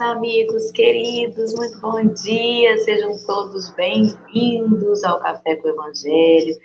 [0.00, 6.56] Amigos queridos, muito bom dia, sejam todos bem-vindos ao Café com o Evangelho.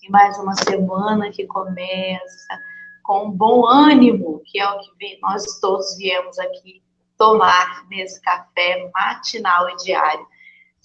[0.00, 2.56] E mais uma semana que começa
[3.02, 6.84] com bom ânimo, que é o que nós todos viemos aqui
[7.18, 10.24] tomar nesse café matinal e diário.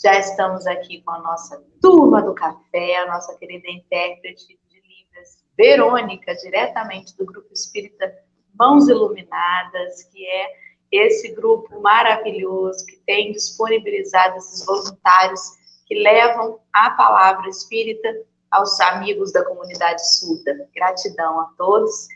[0.02, 5.46] Já estamos aqui com a nossa turma do café, a nossa querida intérprete de Libras,
[5.56, 8.12] Verônica, diretamente do Grupo Espírita
[8.60, 15.42] Mãos Iluminadas, que é esse grupo maravilhoso que tem disponibilizado esses voluntários
[15.86, 18.10] que levam a palavra espírita
[18.52, 20.68] aos amigos da comunidade surda.
[20.76, 22.08] Gratidão a todos.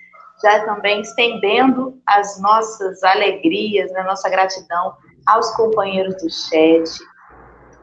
[0.44, 4.96] Já também estendendo as nossas alegrias, né, nossa gratidão
[5.28, 6.90] aos companheiros do chat,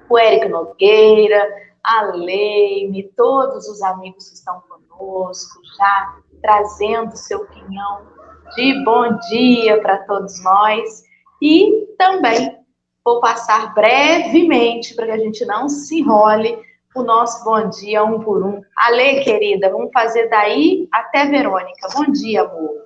[0.08, 1.48] o Érico Nogueira,
[1.82, 8.06] a Leime, todos os amigos que estão conosco, já trazendo seu opinião
[8.54, 11.04] de bom dia para todos nós.
[11.42, 12.58] E também
[13.04, 16.58] vou passar brevemente, para que a gente não se enrole,
[16.94, 18.60] o nosso bom dia um por um.
[18.76, 21.88] Ale, querida, vamos fazer daí até Verônica.
[21.94, 22.80] Bom dia, amor.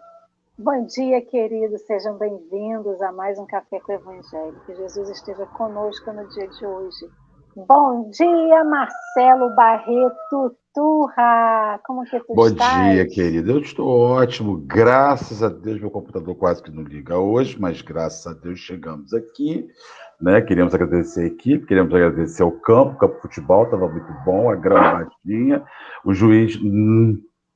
[0.56, 1.82] Bom dia, queridos.
[1.82, 4.60] Sejam bem-vindos a mais um Café com o Evangelho.
[4.66, 7.08] Que Jesus esteja conosco no dia de hoje.
[7.56, 11.78] Bom dia, Marcelo Barreto Turra.
[11.84, 12.94] Como que tu Bom estás?
[12.94, 13.52] dia, querida.
[13.52, 14.56] Eu estou ótimo.
[14.66, 19.14] Graças a Deus, meu computador quase que não liga hoje, mas graças a Deus chegamos
[19.14, 19.68] aqui.
[20.20, 20.40] Né?
[20.40, 24.50] Queremos agradecer a equipe, queremos agradecer ao campo, o campo de futebol estava muito bom,
[24.50, 25.64] a grama baixinha.
[26.04, 26.58] O juiz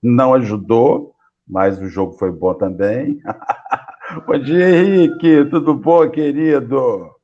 [0.01, 1.13] não ajudou,
[1.47, 3.21] mas o jogo foi bom também.
[4.25, 5.45] bom dia, Henrique.
[5.47, 7.18] Tudo bom, querido?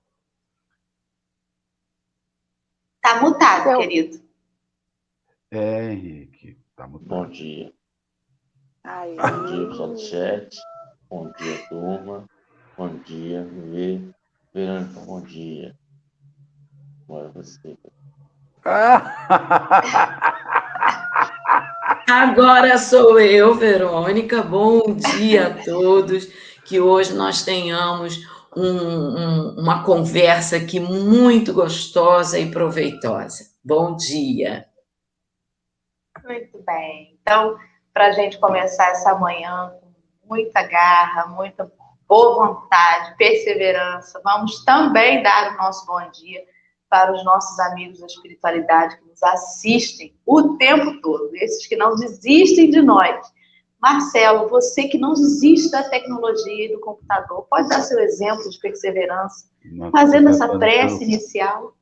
[3.04, 3.78] Tá mutado, Eu...
[3.80, 4.18] querido.
[5.50, 6.56] É, Henrique.
[6.74, 7.06] Tá mutado.
[7.06, 7.70] Bom dia.
[8.82, 10.56] Ai, Bom dia, pessoal do chat.
[11.10, 12.24] Bom dia, turma.
[12.78, 14.00] Bom dia, Vê.
[14.54, 15.76] Verônica, bom dia.
[17.06, 17.76] Bora você.
[22.08, 24.42] Agora sou eu, Verônica.
[24.42, 26.26] Bom dia a todos.
[26.64, 28.26] Que hoje nós tenhamos
[28.56, 33.44] um, um, uma conversa aqui muito gostosa e proveitosa.
[33.64, 34.66] Bom dia.
[36.24, 37.18] Muito bem.
[37.20, 37.56] Então,
[37.92, 41.70] para a gente começar essa manhã com muita garra, muita
[42.08, 46.42] boa vontade, perseverança, vamos também dar o nosso bom dia
[46.88, 51.96] para os nossos amigos da espiritualidade que nos assistem o tempo todo, esses que não
[51.96, 53.32] desistem de nós
[53.84, 58.58] Marcelo, você que não desiste da tecnologia e do computador, pode dar seu exemplo de
[58.58, 59.44] perseverança,
[59.92, 61.74] fazendo essa prece inicial?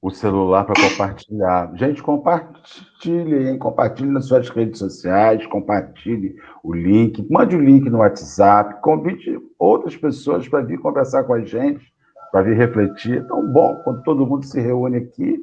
[0.00, 1.70] O celular para compartilhar.
[1.76, 3.58] Gente, compartilhe, hein?
[3.58, 9.94] compartilhe nas suas redes sociais, compartilhe o link, mande o link no WhatsApp, convide outras
[9.94, 11.84] pessoas para vir conversar com a gente,
[12.32, 13.18] para vir refletir.
[13.18, 15.38] É tão bom quando todo mundo se reúne aqui.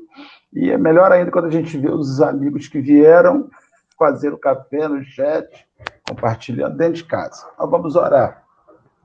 [0.54, 3.48] E é melhor ainda quando a gente vê os amigos que vieram
[3.96, 5.69] fazer o café no chat
[6.10, 7.48] compartilhando dentro de casa.
[7.58, 8.44] Nós vamos orar.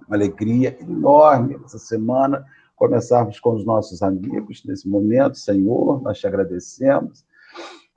[0.07, 2.45] Uma alegria enorme essa semana
[2.77, 7.25] começarmos com os nossos amigos nesse momento, Senhor, nós te agradecemos,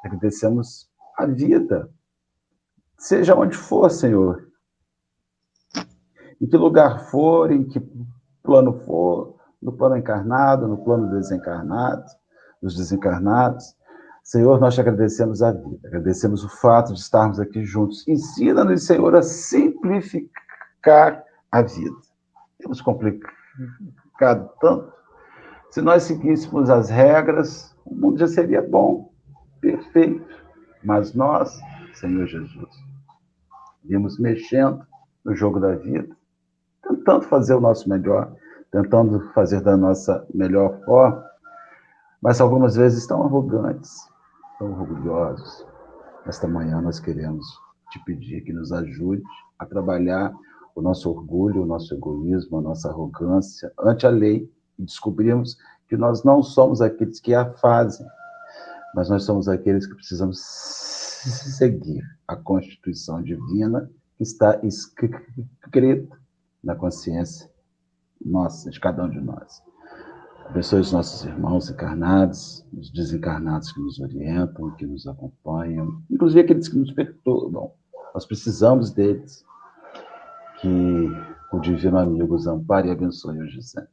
[0.03, 1.89] agradecemos a vida,
[2.97, 4.47] seja onde for, Senhor,
[6.39, 7.81] em que lugar for, em que
[8.43, 12.05] plano for, no plano encarnado, no plano desencarnado,
[12.61, 13.75] dos desencarnados,
[14.27, 18.05] Senhor, nós te agradecemos a vida, agradecemos o fato de estarmos aqui juntos.
[18.05, 21.95] Ensina-nos, Senhor, a simplificar a vida.
[22.59, 24.91] Temos complicado tanto.
[25.71, 29.13] Se nós seguíssemos as regras, o mundo já seria bom,
[29.61, 30.27] perfeito.
[30.83, 31.57] Mas nós,
[31.93, 32.69] Senhor Jesus,
[33.85, 34.85] vimos mexendo
[35.23, 36.13] no jogo da vida,
[36.83, 38.35] tentando fazer o nosso melhor,
[38.73, 41.25] tentando fazer da nossa melhor forma,
[42.21, 44.05] mas algumas vezes tão arrogantes,
[44.57, 45.65] tão orgulhosos.
[46.25, 47.45] Esta manhã nós queremos
[47.91, 49.23] te pedir que nos ajude
[49.57, 50.33] a trabalhar
[50.75, 55.57] o nosso orgulho, o nosso egoísmo, a nossa arrogância ante a lei e descobrimos
[55.87, 58.05] que nós não somos aqueles que a fazem,
[58.93, 66.17] mas nós somos aqueles que precisamos seguir a Constituição divina que está escrita
[66.63, 67.49] na consciência
[68.23, 69.61] nossa, de cada um de nós.
[70.49, 76.67] Abençoe os nossos irmãos encarnados, os desencarnados que nos orientam, que nos acompanham, inclusive aqueles
[76.67, 77.71] que nos perturbam.
[78.13, 79.45] Nós precisamos deles.
[80.59, 80.67] Que
[81.51, 83.91] o Divino Amigo os ampare e abençoe hoje sempre.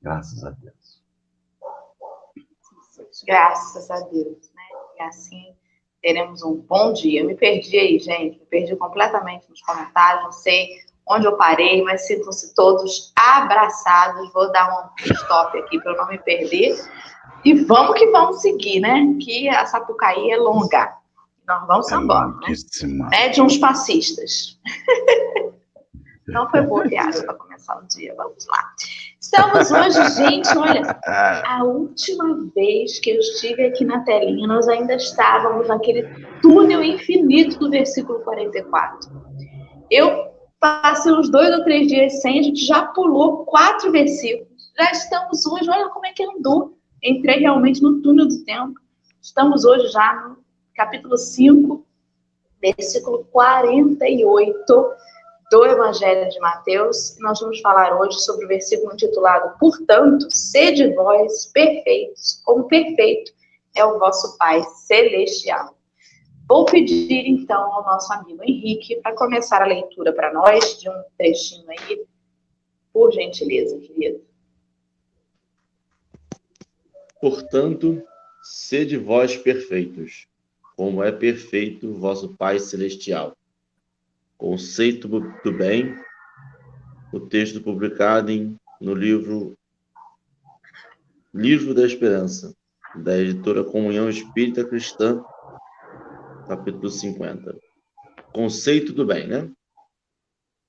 [0.00, 1.02] Graças a Deus.
[3.26, 4.62] Graças a Deus, né?
[4.98, 5.54] E assim
[6.00, 7.22] teremos um bom dia.
[7.22, 8.38] Eu me perdi aí, gente.
[8.38, 10.24] Me perdi completamente nos comentários.
[10.24, 10.68] Não sei
[11.08, 14.32] onde eu parei, mas sintam-se todos abraçados.
[14.32, 16.76] Vou dar um stop aqui para eu não me perder.
[17.44, 19.16] E vamos que vamos seguir, né?
[19.20, 20.94] Que a Sapucaí é longa.
[21.46, 22.28] Nós vamos é embora.
[22.28, 23.08] Né?
[23.10, 24.58] Pede uns passistas.
[26.28, 28.14] Não foi boa viagem para começar o dia.
[28.16, 28.72] Vamos lá.
[29.20, 34.94] Estamos hoje, gente, olha, a última vez que eu estive aqui na telinha, nós ainda
[34.94, 36.02] estávamos naquele
[36.40, 39.10] túnel infinito do versículo 44.
[39.90, 44.70] Eu passei uns dois ou três dias sem, a gente já pulou quatro versículos.
[44.78, 46.76] Já estamos hoje, olha como é que andou.
[47.02, 48.74] Entrei realmente no túnel do tempo.
[49.22, 50.38] Estamos hoje já no
[50.74, 51.84] capítulo 5,
[52.60, 54.90] versículo 48
[55.50, 57.16] do Evangelho de Mateus.
[57.20, 63.32] Nós vamos falar hoje sobre o versículo intitulado Portanto, sede vós perfeitos, como perfeito
[63.74, 65.74] é o vosso Pai Celestial.
[66.50, 71.02] Vou pedir então ao nosso amigo Henrique para começar a leitura para nós de um
[71.16, 72.04] trechinho aí,
[72.92, 74.20] por gentileza, querido.
[77.20, 78.02] Portanto,
[78.42, 80.26] sede vós perfeitos,
[80.76, 83.36] como é perfeito vosso Pai Celestial.
[84.36, 85.94] Conceito do Bem,
[87.12, 89.56] o texto publicado em, no livro
[91.32, 92.56] Livro da Esperança,
[92.96, 95.24] da editora Comunhão Espírita Cristã,
[96.50, 97.56] capítulo 50.
[98.32, 99.48] Conceito do bem, né?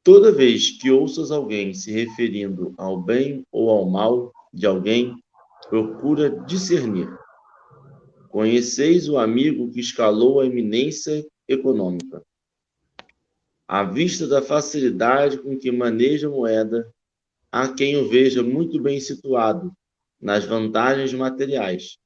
[0.04, 5.16] Toda vez que ouças alguém se referindo ao bem ou ao mal de alguém,
[5.70, 7.10] procura discernir.
[8.30, 12.24] Conheceis o amigo que escalou a eminência econômica
[13.68, 16.94] à vista da facilidade com que maneja a moeda,
[17.50, 19.72] há quem o veja muito bem situado
[20.22, 21.98] nas vantagens materiais.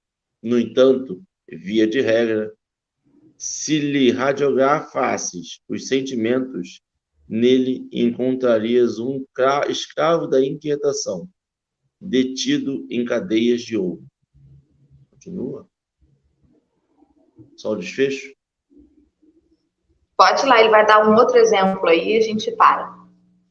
[0.43, 2.53] No entanto, via de regra,
[3.37, 6.81] se lhe radiografasses os sentimentos,
[7.27, 9.25] nele encontrarias um
[9.67, 11.27] escravo da inquietação,
[11.99, 14.05] detido em cadeias de ouro.
[15.11, 15.67] Continua.
[17.57, 18.33] Só o desfecho?
[20.17, 22.95] Pode ir lá, ele vai dar um outro exemplo aí e a gente para.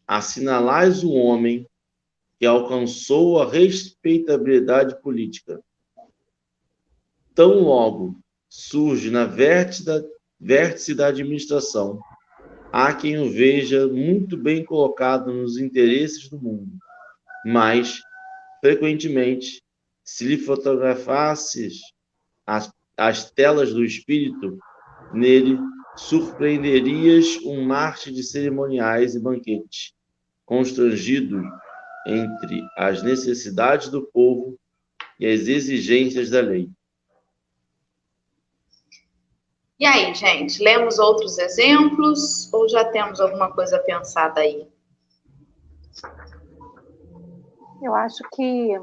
[0.06, 1.68] Assinalais o homem
[2.38, 5.62] que alcançou a respeitabilidade política.
[7.34, 8.23] Tão logo
[8.56, 11.98] surge na vértice da, administração,
[12.72, 16.70] há quem o veja muito bem colocado nos interesses do mundo,
[17.44, 18.00] mas,
[18.60, 19.60] frequentemente,
[20.04, 21.80] se lhe fotografasses
[22.46, 24.56] as, as telas do espírito,
[25.12, 25.58] nele
[25.96, 29.92] surpreenderias um marte de cerimoniais e banquetes,
[30.46, 31.42] constrangido
[32.06, 34.56] entre as necessidades do povo
[35.18, 36.70] e as exigências da lei.
[39.84, 44.66] E aí, gente, lemos outros exemplos ou já temos alguma coisa pensada aí?
[47.82, 48.80] Eu acho que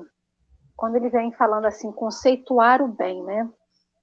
[0.78, 3.50] quando ele vem falando assim, conceituar o bem, né?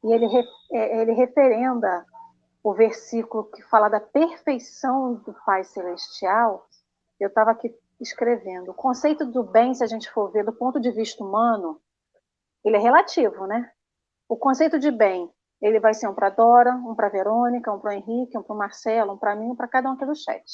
[0.03, 0.27] E ele,
[0.73, 2.05] é, ele referenda
[2.65, 6.67] o versículo que fala da perfeição do Pai Celestial,
[7.21, 8.73] eu estava aqui escrevendo.
[8.73, 11.81] O conceito do bem, se a gente for ver do ponto de vista humano,
[12.65, 13.71] ele é relativo, né?
[14.29, 17.95] O conceito de bem, ele vai ser um para Dora, um para Verônica, um para
[17.95, 20.45] Henrique, um para Marcelo, um para mim, um para cada um aqui do chat.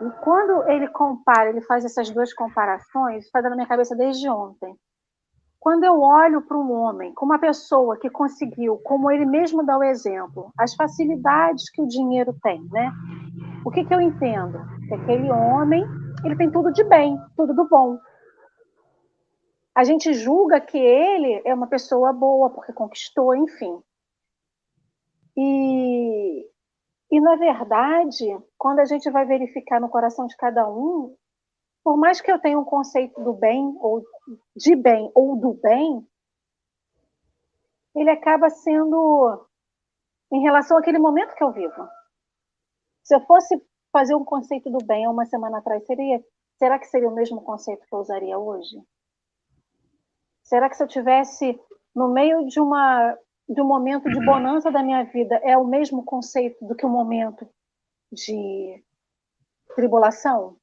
[0.00, 4.76] E quando ele compara, ele faz essas duas comparações, está na minha cabeça desde ontem.
[5.58, 9.78] Quando eu olho para um homem, como uma pessoa que conseguiu, como ele mesmo dá
[9.78, 12.92] o exemplo, as facilidades que o dinheiro tem, né?
[13.64, 14.58] O que, que eu entendo?
[14.88, 15.82] Que aquele homem,
[16.22, 17.98] ele tem tudo de bem, tudo do bom.
[19.74, 23.82] A gente julga que ele é uma pessoa boa porque conquistou, enfim.
[25.36, 26.48] E,
[27.10, 31.16] e na verdade, quando a gente vai verificar no coração de cada um,
[31.82, 34.04] por mais que eu tenha um conceito do bem ou
[34.56, 36.06] de bem ou do bem,
[37.96, 39.44] ele acaba sendo
[40.32, 41.88] em relação àquele momento que eu vivo.
[43.02, 43.60] Se eu fosse
[43.92, 46.24] fazer um conceito do bem há uma semana atrás, seria,
[46.58, 48.76] será que seria o mesmo conceito que eu usaria hoje?
[50.44, 51.58] Será que se eu tivesse
[51.94, 56.02] no meio de uma de um momento de bonança da minha vida é o mesmo
[56.02, 57.46] conceito do que o um momento
[58.12, 58.82] de
[59.74, 60.56] tribulação?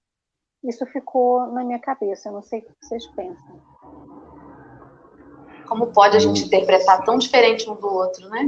[0.63, 3.61] Isso ficou na minha cabeça, eu não sei o que vocês pensam.
[5.67, 8.47] Como pode a gente interpretar tão diferente um do outro, né?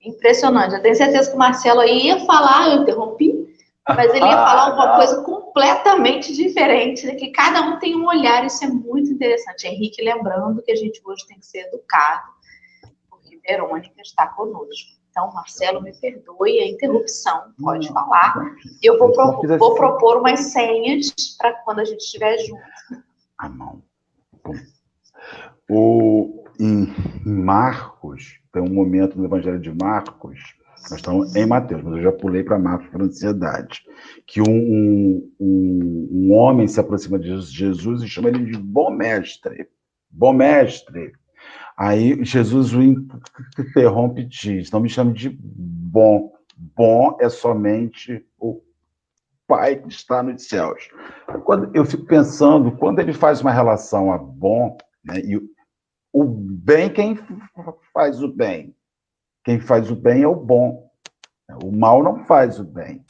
[0.00, 0.74] Impressionante.
[0.74, 3.37] Eu tenho certeza que o Marcelo aí ia falar, eu interrompi,
[3.94, 7.14] mas ele ia falar uma coisa completamente diferente, né?
[7.14, 9.66] que cada um tem um olhar, isso é muito interessante.
[9.66, 12.28] Henrique, lembrando que a gente hoje tem que ser educado,
[13.08, 14.98] porque Verônica está conosco.
[15.10, 18.54] Então, Marcelo, me perdoe a interrupção, pode falar.
[18.82, 22.62] Eu vou, pro, vou propor umas senhas para quando a gente estiver junto.
[23.38, 23.82] A mão.
[25.68, 26.84] O, em,
[27.26, 30.38] em Marcos, tem um momento no Evangelho de Marcos,
[30.82, 33.82] nós estamos em Mateus, mas eu já pulei para Marcos para ansiedade,
[34.26, 39.68] que um, um, um, homem se aproxima de Jesus e chama ele de bom mestre.
[40.10, 41.12] Bom mestre.
[41.76, 46.32] Aí Jesus o interrompe e diz: Não me chame de bom.
[46.56, 48.60] Bom é somente o
[49.46, 50.90] Pai que está nos céus.
[51.44, 55.40] Quando eu fico pensando, quando ele faz uma relação a bom, né, e
[56.12, 57.18] o bem, quem
[57.92, 58.74] faz o bem?
[59.48, 60.90] Quem faz o bem é o bom.
[61.64, 63.02] O mal não faz o bem.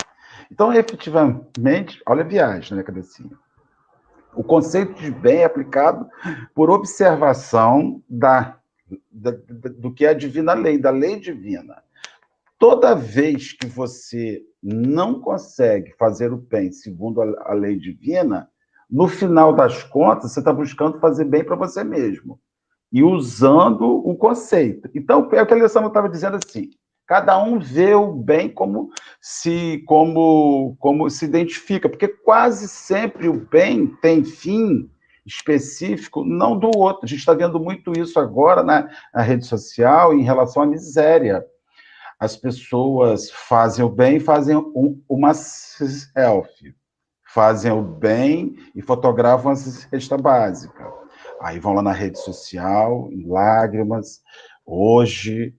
[0.52, 3.37] Então, efetivamente, olha a viagem, né, cabecinha?
[4.37, 6.09] O conceito de bem é aplicado
[6.54, 8.57] por observação da,
[9.11, 9.33] da,
[9.78, 11.83] do que é a divina lei, da lei divina.
[12.57, 18.49] Toda vez que você não consegue fazer o bem segundo a, a lei divina,
[18.88, 22.38] no final das contas, você está buscando fazer bem para você mesmo
[22.92, 24.88] e usando o conceito.
[24.95, 26.71] Então, é o que a Alessandra estava dizendo assim:
[27.07, 28.90] cada um vê o bem como
[29.21, 34.90] se como como se identifica, porque quase sempre o bem tem fim
[35.26, 37.04] específico, não do outro.
[37.04, 41.45] A gente está vendo muito isso agora na, na rede social em relação à miséria.
[42.18, 46.75] As pessoas fazem o bem, fazem um, uma selfie,
[47.33, 50.99] fazem o bem e fotografam a cesta básica
[51.40, 54.21] Aí vão lá na rede social, em lágrimas.
[54.66, 55.54] Hoje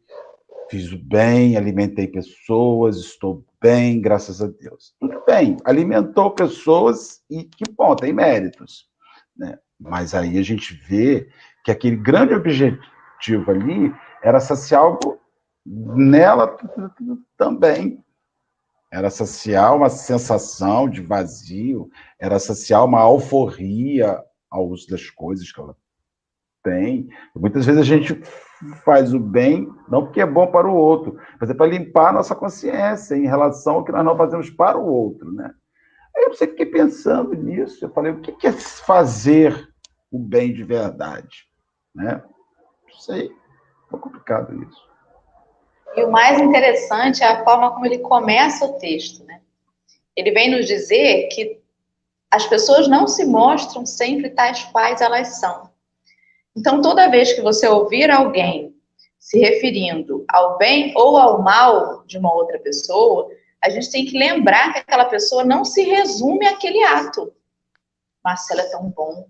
[0.69, 4.93] fiz o bem, alimentei pessoas, estou bem, graças a Deus.
[5.00, 8.88] Tudo bem, alimentou pessoas e que bom, tem méritos.
[9.36, 9.57] Né?
[9.79, 11.29] Mas aí a gente vê
[11.63, 15.19] que aquele grande objetivo ali era saciar algo
[15.65, 16.55] nela
[17.38, 18.03] também.
[18.91, 24.19] Era saciar uma sensação de vazio, era saciar uma alforria,
[24.50, 25.75] ao uso das coisas que ela
[26.63, 27.08] tem.
[27.36, 28.15] Muitas vezes a gente
[28.84, 32.13] faz o bem, não porque é bom para o outro, mas é para limpar a
[32.13, 35.53] nossa consciência em relação ao que nós não fazemos para o outro, né?
[36.15, 39.70] Aí eu fiquei pensando nisso, eu falei, o que é fazer
[40.12, 41.46] o bem de verdade?
[41.96, 42.22] Né?
[42.84, 43.32] Não sei,
[43.94, 44.89] é complicado isso.
[45.96, 49.41] E o mais interessante é a forma como ele começa o texto, né?
[50.15, 51.62] Ele vem nos dizer que
[52.31, 55.69] as pessoas não se mostram sempre tais quais elas são.
[56.55, 58.75] Então, toda vez que você ouvir alguém
[59.17, 63.29] se referindo ao bem ou ao mal de uma outra pessoa,
[63.62, 67.31] a gente tem que lembrar que aquela pessoa não se resume àquele ato.
[68.24, 69.27] Marcelo é tão bom.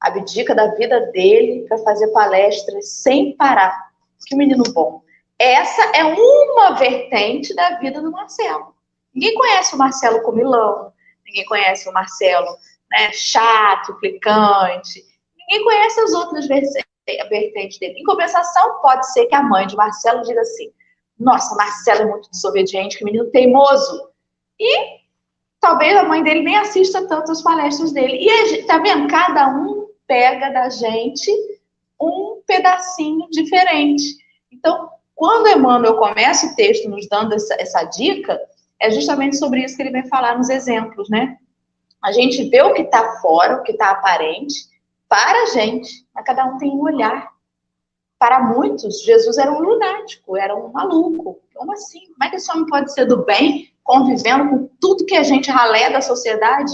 [0.00, 3.90] Abdica da vida dele para fazer palestras sem parar.
[4.26, 5.02] Que menino bom.
[5.38, 8.74] Essa é uma vertente da vida do Marcelo.
[9.14, 10.92] Ninguém conhece o Marcelo Comilão,
[11.28, 12.48] ninguém conhece o Marcelo,
[12.90, 15.04] né, chato, implicante,
[15.38, 18.00] ninguém conhece as outras vertentes dele.
[18.00, 20.72] Em compensação, pode ser que a mãe de Marcelo diga assim:
[21.18, 24.08] nossa, Marcelo é muito desobediente, que menino teimoso.
[24.58, 24.98] E
[25.60, 28.18] talvez a mãe dele nem assista tanto as palestras dele.
[28.20, 29.08] E tá vendo?
[29.08, 31.30] Cada um pega da gente
[32.00, 34.16] um pedacinho diferente.
[34.52, 38.40] Então, quando Emmanuel começa o texto nos dando essa, essa dica,
[38.80, 41.36] é justamente sobre isso que ele vem falar nos exemplos, né?
[42.02, 44.54] A gente vê o que está fora, o que está aparente,
[45.08, 47.28] para a gente, mas cada um tem um olhar.
[48.18, 51.40] Para muitos, Jesus era um lunático, era um maluco.
[51.54, 52.06] Como assim?
[52.06, 55.50] Como é que esse homem pode ser do bem, convivendo com tudo que a gente
[55.50, 56.72] ralé da sociedade?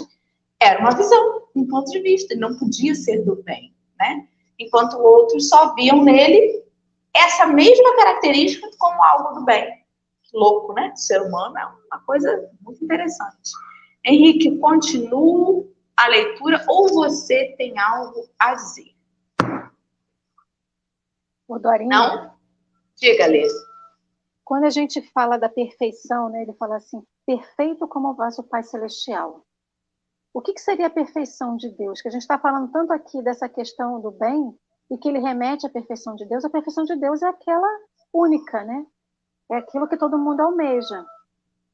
[0.61, 4.27] Era uma visão, um ponto de vista, ele não podia ser do bem, né?
[4.59, 6.63] Enquanto outros só viam nele
[7.15, 9.84] essa mesma característica como algo do bem
[10.35, 10.93] louco, né?
[10.93, 13.53] O ser humano é uma coisa muito interessante.
[14.05, 18.95] Henrique, continue a leitura ou você tem algo a dizer?
[21.49, 22.35] O Dorinha, Não?
[22.97, 23.47] Diga, Lê.
[24.45, 28.63] Quando a gente fala da perfeição, né, ele fala assim, perfeito como o vosso Pai
[28.63, 29.45] Celestial.
[30.35, 32.03] O que, que seria a perfeição de Deus?
[32.03, 34.55] Que a gente está falando tanto aqui dessa questão do bem,
[34.91, 36.45] e que ele remete à perfeição de Deus.
[36.45, 37.69] A perfeição de Deus é aquela
[38.13, 38.87] única, né?
[39.51, 41.05] É aquilo que todo mundo almeja.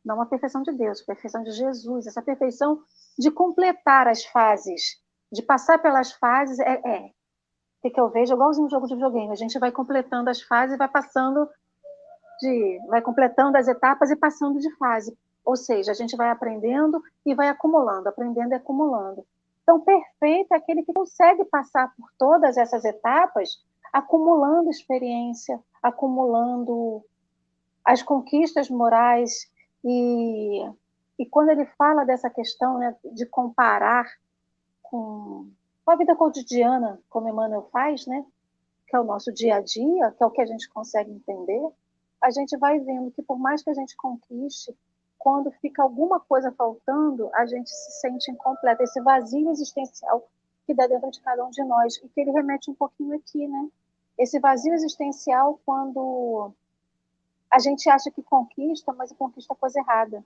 [0.04, 2.82] Não a perfeição de Deus, a perfeição de Jesus, essa perfeição
[3.18, 4.98] de completar as fases,
[5.30, 7.10] de passar pelas fases, é, é.
[7.82, 10.42] O que eu vejo é igualzinho um jogo de videogame, a gente vai completando as
[10.42, 11.48] fases e vai passando
[12.40, 15.16] de, vai completando as etapas e passando de fase.
[15.44, 19.24] Ou seja, a gente vai aprendendo e vai acumulando, aprendendo e acumulando.
[19.62, 23.62] Então, perfeito é aquele que consegue passar por todas essas etapas,
[23.92, 27.04] acumulando experiência, acumulando
[27.84, 29.50] as conquistas morais
[29.84, 30.64] e,
[31.18, 34.06] e quando ele fala dessa questão né, de comparar
[34.82, 35.48] com,
[35.86, 38.24] a vida cotidiana, como Emmanuel faz, né,
[38.86, 41.60] que é o nosso dia a dia, que é o que a gente consegue entender,
[42.22, 44.76] a gente vai vendo que por mais que a gente conquiste,
[45.18, 50.28] quando fica alguma coisa faltando, a gente se sente incompleta, esse vazio existencial
[50.66, 53.46] que dá dentro de cada um de nós, e que ele remete um pouquinho aqui,
[53.48, 53.68] né?
[54.16, 56.52] Esse vazio existencial quando
[57.50, 60.24] a gente acha que conquista, mas conquista a coisa errada.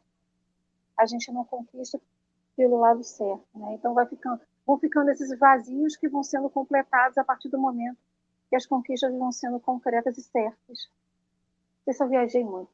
[0.99, 2.01] A gente não conquista
[2.57, 3.75] pelo lado certo, né?
[3.75, 7.99] Então vai ficando, vão ficando esses vazios que vão sendo completados a partir do momento
[8.49, 10.89] que as conquistas vão sendo concretas e certas.
[11.87, 12.71] Eu viajei muito.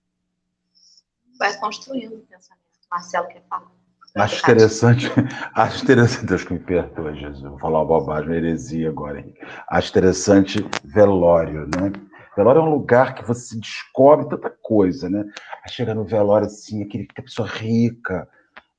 [1.38, 2.60] Vai construindo o pensamento.
[2.90, 3.70] Marcelo quer falar.
[4.16, 5.06] Acho interessante,
[5.54, 9.20] acho interessante, Deus que me perdoa, Jesus, vou falar uma bobagem, uma heresia agora.
[9.20, 9.34] Hein?
[9.68, 11.92] Acho interessante velório, né?
[12.36, 15.24] Velório é um lugar que você descobre tanta coisa, né?
[15.64, 18.28] Aí chega no velório assim, aquele, aquela pessoa rica,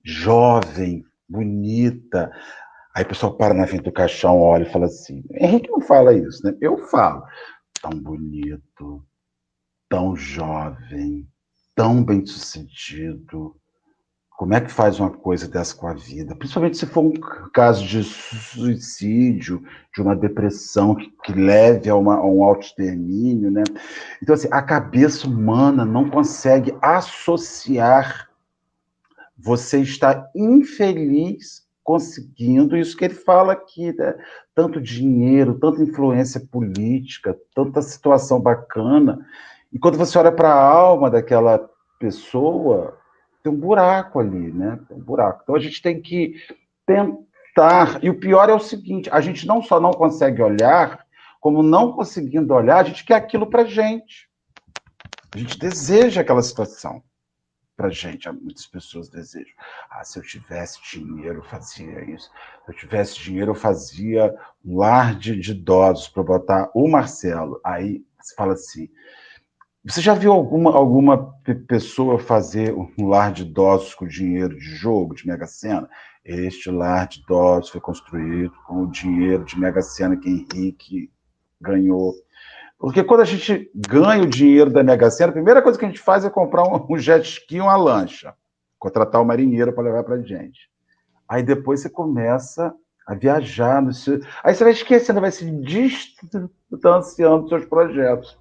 [0.04, 2.32] jovem, bonita.
[2.96, 6.14] Aí o pessoal para na frente do caixão, olha e fala assim: Henrique não fala
[6.14, 6.56] isso, né?
[6.62, 7.24] Eu falo.
[7.82, 9.04] Tão bonito,
[9.90, 11.28] tão jovem,
[11.76, 13.61] tão bem sucedido
[14.42, 16.36] como é que faz uma coisa dessa com a vida?
[16.36, 17.14] Principalmente se for um
[17.54, 23.62] caso de suicídio, de uma depressão que, que leve a, uma, a um autoextermínio, né?
[24.20, 28.32] Então, assim, a cabeça humana não consegue associar
[29.38, 34.16] você estar infeliz conseguindo isso que ele fala aqui, né?
[34.56, 39.24] tanto dinheiro, tanta influência política, tanta situação bacana.
[39.72, 41.70] E quando você olha para a alma daquela
[42.00, 43.00] pessoa,
[43.44, 44.80] tem um buraco ali, né?
[44.88, 45.42] Tem um buraco.
[45.44, 46.36] Então a gente tem que
[46.86, 48.04] tentar.
[48.04, 51.06] E o pior é o seguinte: a gente não só não consegue olhar,
[51.40, 54.30] como não conseguindo olhar, a gente quer aquilo para gente.
[55.34, 57.02] A gente deseja aquela situação
[57.76, 58.30] para gente.
[58.30, 59.54] Muitas pessoas desejam.
[59.90, 62.30] Ah, se eu tivesse dinheiro, eu fazia isso.
[62.66, 67.60] Se eu tivesse dinheiro, eu fazia um lar de, idosos para botar o Marcelo.
[67.64, 68.88] Aí você fala assim:
[69.84, 71.34] você já viu alguma, alguma
[71.68, 75.90] pessoa fazer um lar de idosos com dinheiro de jogo, de Mega Sena?
[76.24, 81.12] Este lar de idosos foi construído com o dinheiro de Mega Sena que Henrique
[81.60, 82.14] ganhou.
[82.78, 85.88] Porque quando a gente ganha o dinheiro da Mega Sena, a primeira coisa que a
[85.88, 88.36] gente faz é comprar um, jet ski, uma lancha,
[88.78, 90.70] contratar o um marinheiro para levar para a gente.
[91.28, 92.72] Aí depois você começa
[93.08, 93.82] a viajar.
[93.82, 94.22] No seu...
[94.44, 98.38] Aí você vai esquecendo, vai se distanciando dos seus projetos.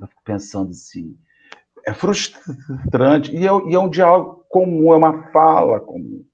[0.00, 1.16] Eu fico pensando assim,
[1.86, 6.24] é frustrante, e é, e é um diálogo comum, é uma fala comum.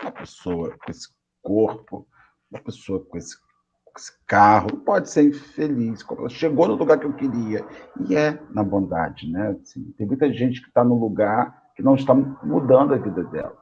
[0.00, 1.08] Uma pessoa com esse
[1.42, 2.06] corpo,
[2.50, 7.06] uma pessoa com esse, com esse carro, pode ser infeliz, ela chegou no lugar que
[7.06, 7.66] eu queria,
[8.08, 9.56] e é na bondade, né?
[9.60, 13.56] Assim, tem muita gente que está no lugar que não está mudando a vida dela.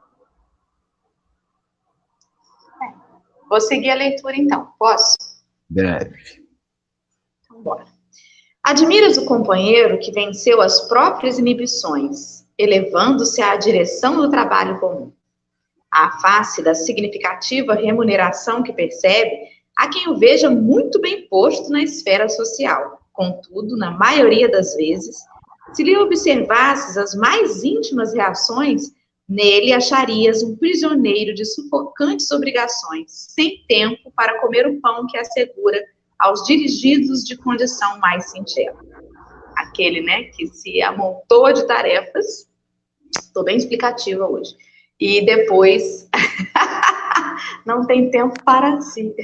[2.83, 2.95] É.
[3.49, 5.17] Vou seguir a leitura então, posso?
[5.69, 6.47] Deve.
[7.45, 7.94] Então, bora.
[8.65, 15.13] Admiras o companheiro que venceu as próprias inibições, elevando-se à direção do trabalho comum.
[15.93, 19.31] À face da significativa remuneração que percebe,
[19.77, 23.03] há quem o veja muito bem posto na esfera social.
[23.13, 25.19] Contudo, na maioria das vezes,
[25.75, 28.95] se lhe observasses as mais íntimas reações,
[29.29, 35.85] nele acharias um prisioneiro de sufocantes obrigações, sem tempo para comer o pão que assegura
[36.25, 38.79] aos dirigidos de condição mais singela.
[39.59, 42.49] Aquele, né, que se amontoa de tarefas,
[43.15, 44.57] estou bem explicativa hoje,
[44.99, 46.09] e depois
[47.67, 49.15] não tem tempo para si.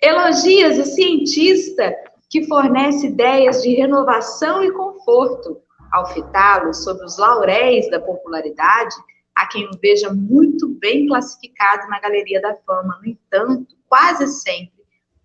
[0.00, 1.94] Elogias o cientista
[2.30, 5.60] que fornece ideias de renovação e conforto.
[5.92, 8.94] Ao fitá-lo sobre os lauréis da popularidade,
[9.36, 12.98] a quem o veja muito bem classificado na galeria da fama.
[13.02, 14.81] No entanto, quase sempre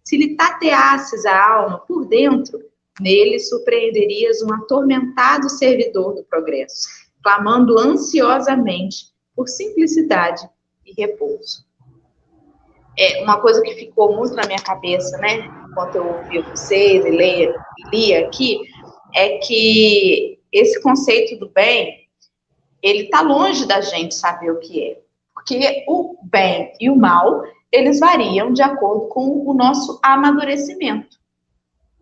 [0.08, 2.64] se lhe tateasses a alma por dentro,
[2.98, 6.88] nele surpreenderias um atormentado servidor do progresso,
[7.22, 10.50] clamando ansiosamente por simplicidade
[10.86, 11.66] e repouso.
[12.98, 17.10] É uma coisa que ficou muito na minha cabeça, né, enquanto eu ouvia vocês e
[17.10, 17.54] lia,
[17.92, 18.62] lia aqui,
[19.14, 22.08] é que esse conceito do bem,
[22.82, 25.02] ele está longe da gente saber o que é.
[25.34, 31.18] Porque o bem e o mal, eles variam de acordo com o nosso amadurecimento.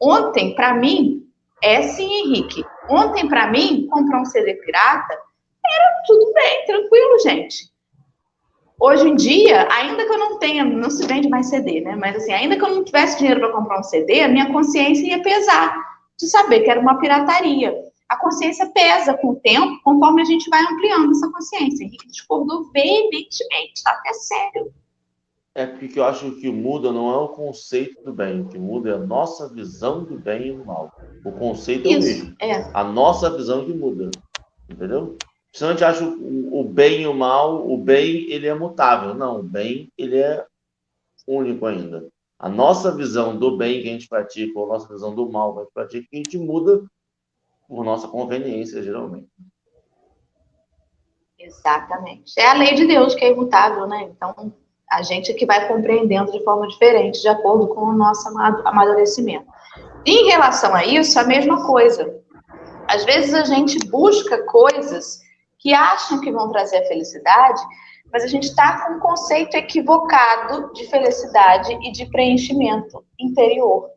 [0.01, 1.28] Ontem, para mim,
[1.62, 2.63] é sim, Henrique.
[2.89, 5.17] Ontem, para mim, comprar um CD pirata
[5.65, 7.73] era tudo bem, tranquilo, gente.
[8.80, 11.95] Hoje em dia, ainda que eu não tenha, não se vende mais CD, né?
[11.95, 15.08] Mas assim, ainda que eu não tivesse dinheiro para comprar um CD, a minha consciência
[15.08, 15.75] ia pesar
[16.19, 17.73] de saber que era uma pirataria.
[18.08, 21.84] a consciência pesa com o tempo, conforme a gente vai ampliando essa consciência.
[21.84, 24.71] Henrique discordou veementemente, está até sério.
[25.58, 28.60] É porque eu acho que o muda não é o conceito do bem, o que
[28.60, 30.91] muda é a nossa visão do bem e do mal.
[31.24, 32.36] O conceito Isso, é o mesmo.
[32.41, 32.72] É.
[32.74, 34.12] A nossa visão que muda.
[34.70, 35.18] Entendeu?
[35.54, 39.13] Senão a gente acha o, o bem e o mal, o bem ele é mutável.
[39.13, 40.46] Não, o bem ele é
[41.26, 42.06] único ainda.
[42.38, 45.54] A nossa visão do bem que a gente pratica, ou a nossa visão do mal
[45.54, 46.84] que a gente pratica, a gente muda
[47.65, 49.30] por nossa conveniência, geralmente.
[51.39, 52.34] Exatamente.
[52.38, 54.04] É a lei de Deus que é imutável, né?
[54.04, 54.54] Então,
[54.95, 58.29] a gente que vai compreendendo de forma diferente, de acordo com o nosso
[58.65, 59.45] amadurecimento.
[60.05, 62.15] Em relação a isso, a mesma coisa.
[62.88, 65.19] Às vezes a gente busca coisas
[65.60, 67.62] que acham que vão trazer a felicidade,
[68.12, 73.89] mas a gente está com um conceito equivocado de felicidade e de preenchimento interior.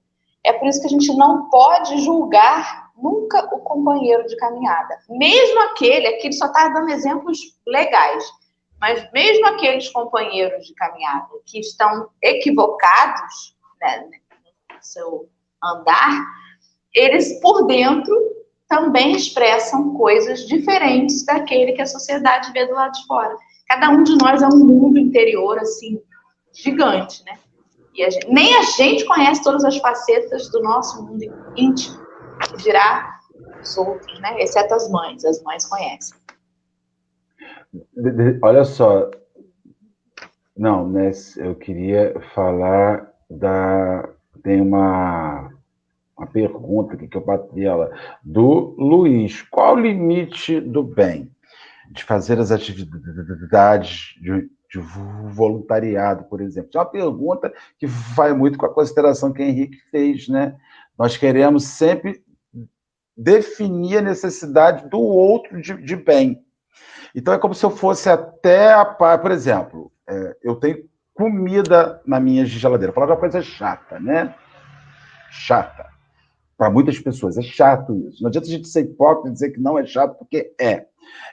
[0.42, 4.98] É por isso que a gente não pode julgar nunca o companheiro de caminhada.
[5.08, 8.24] Mesmo aquele, aqui ele só está dando exemplos legais,
[8.80, 14.08] mas mesmo aqueles companheiros de caminhada que estão equivocados né,
[14.72, 15.28] no seu
[15.62, 16.24] andar,
[16.94, 18.14] eles por dentro
[18.68, 23.34] também expressam coisas diferentes daquele que a sociedade vê do lado de fora.
[23.66, 26.00] Cada um de nós é um mundo interior assim
[26.52, 27.38] gigante, né?
[27.94, 31.24] E a gente, nem a gente conhece todas as facetas do nosso mundo
[31.56, 31.98] íntimo,
[32.48, 33.18] que dirá
[33.60, 34.40] os outros, né?
[34.40, 36.16] Exceto as mães, as mães conhecem.
[38.42, 39.10] Olha só,
[40.56, 41.10] não, né?
[41.36, 44.08] Eu queria falar da.
[44.42, 45.52] Tem uma,
[46.16, 47.90] uma pergunta aqui que eu bati ela,
[48.22, 49.42] do Luiz.
[49.42, 51.30] Qual o limite do bem?
[51.90, 54.78] De fazer as atividades de, de
[55.30, 56.70] voluntariado, por exemplo.
[56.74, 60.56] É uma pergunta que vai muito com a consideração que o Henrique fez, né?
[60.98, 62.22] Nós queremos sempre
[63.16, 66.44] definir a necessidade do outro de, de bem.
[67.14, 72.20] Então é como se eu fosse até a por exemplo, é, eu tenho comida na
[72.20, 72.92] minha geladeira.
[72.92, 74.34] Falar uma coisa chata, né?
[75.30, 75.97] Chata.
[76.58, 78.20] Para muitas pessoas é chato isso.
[78.20, 80.86] Não adianta a gente ser hipócrita e dizer que não é chato, porque é.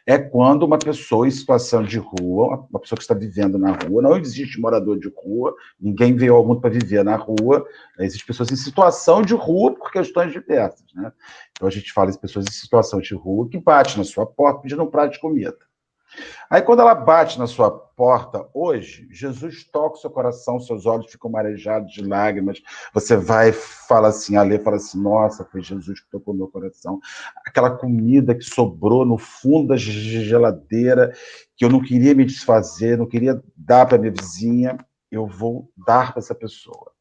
[0.06, 4.04] É quando uma pessoa em situação de rua, uma pessoa que está vivendo na rua,
[4.04, 7.66] não existe morador de rua, ninguém veio ao mundo para viver na rua,
[8.00, 10.86] existem pessoas em situação de rua por questões diversas.
[10.94, 11.12] Né?
[11.52, 14.62] Então a gente fala de pessoas em situação de rua que bate na sua porta
[14.62, 15.58] pedindo um prato de comida.
[16.50, 21.12] Aí, quando ela bate na sua porta hoje, Jesus toca o seu coração, seus olhos
[21.12, 22.62] ficam marejados de lágrimas.
[22.94, 27.00] Você vai fala assim, a ler, fala assim: Nossa, foi Jesus que tocou meu coração.
[27.46, 31.14] Aquela comida que sobrou no fundo da geladeira,
[31.56, 34.78] que eu não queria me desfazer, não queria dar para minha vizinha,
[35.12, 36.92] eu vou dar para essa pessoa.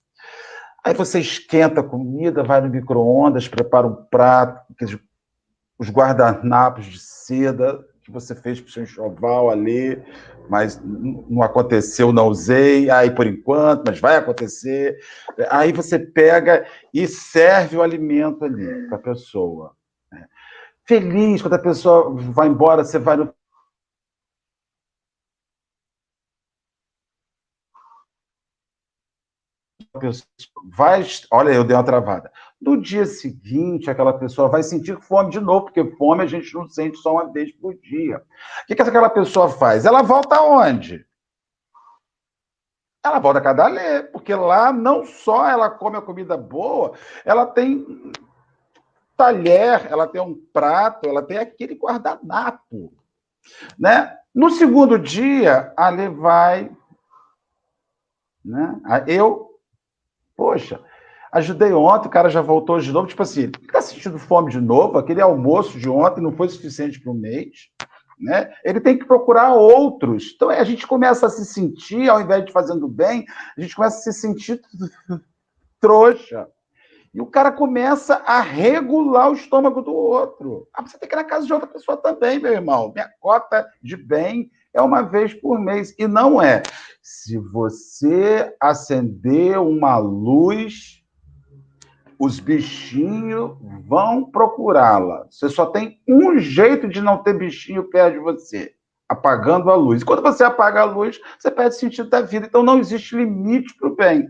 [0.84, 4.62] Aí você esquenta a comida, vai no micro-ondas, prepara um prato,
[5.78, 10.00] os guardanapos de seda, que você fez para o seu enxoval ali,
[10.48, 14.98] mas não aconteceu, não usei, aí por enquanto, mas vai acontecer.
[15.50, 19.74] Aí você pega e serve o alimento ali para a pessoa.
[20.12, 20.26] Né?
[20.86, 23.34] Feliz quando a pessoa vai embora, você vai no
[30.76, 32.30] vai, olha, eu dei uma travada.
[32.60, 36.68] No dia seguinte, aquela pessoa vai sentir fome de novo, porque fome a gente não
[36.68, 38.18] sente só uma vez por dia.
[38.62, 39.84] O que, que aquela pessoa faz?
[39.84, 41.04] Ela volta aonde?
[43.04, 48.12] Ela volta a Cadalê, porque lá não só ela come a comida boa, ela tem
[49.14, 52.94] talher, ela tem um prato, ela tem aquele guardanapo.
[53.78, 54.16] Né?
[54.34, 56.74] No segundo dia, a Lê vai.
[58.44, 58.80] Né?
[59.06, 59.60] Eu,
[60.34, 60.82] poxa,
[61.34, 63.08] Ajudei ontem, o cara já voltou de novo.
[63.08, 64.98] Tipo assim, está sentindo fome de novo?
[64.98, 67.70] Aquele almoço de ontem não foi suficiente para o mês.
[68.20, 68.52] Né?
[68.64, 70.30] Ele tem que procurar outros.
[70.32, 73.24] Então a gente começa a se sentir, ao invés de fazendo bem,
[73.58, 74.60] a gente começa a se sentir
[75.80, 76.46] trouxa.
[77.12, 80.68] E o cara começa a regular o estômago do outro.
[80.72, 82.92] Ah, você tem que ir na casa de outra pessoa também, meu irmão.
[82.94, 85.92] Minha cota de bem é uma vez por mês.
[85.98, 86.62] E não é.
[87.02, 91.02] Se você acender uma luz
[92.24, 93.56] os bichinhos
[93.86, 95.26] vão procurá-la.
[95.30, 98.74] Você só tem um jeito de não ter bichinho perto de você,
[99.08, 100.02] apagando a luz.
[100.02, 102.46] Quando você apaga a luz, você perde o sentido da vida.
[102.46, 104.28] Então não existe limite para o bem.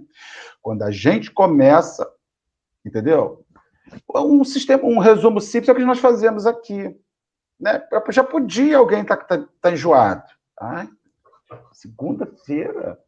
[0.61, 2.11] Quando a gente começa,
[2.85, 3.44] entendeu?
[4.12, 6.96] Um sistema, um resumo simples é o que nós fazemos aqui.
[7.61, 7.80] Né?
[8.11, 10.24] Já podia alguém estar tá, tá, tá enjoado.
[11.72, 12.98] Segunda-feira,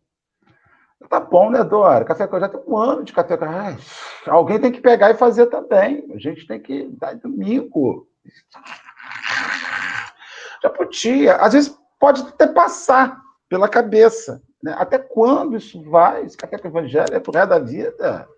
[1.09, 2.05] Tá bom, né, Dora?
[2.05, 3.47] Café com já tem um ano de café com
[4.31, 6.07] Alguém tem que pegar e fazer também.
[6.15, 8.09] A gente tem que dar domingo.
[10.63, 11.37] Já podia.
[11.37, 14.43] Às vezes pode até passar pela cabeça.
[14.63, 14.75] Né?
[14.79, 16.25] Até quando isso vai?
[16.25, 18.29] Esse café com evangelho é pro resto da vida.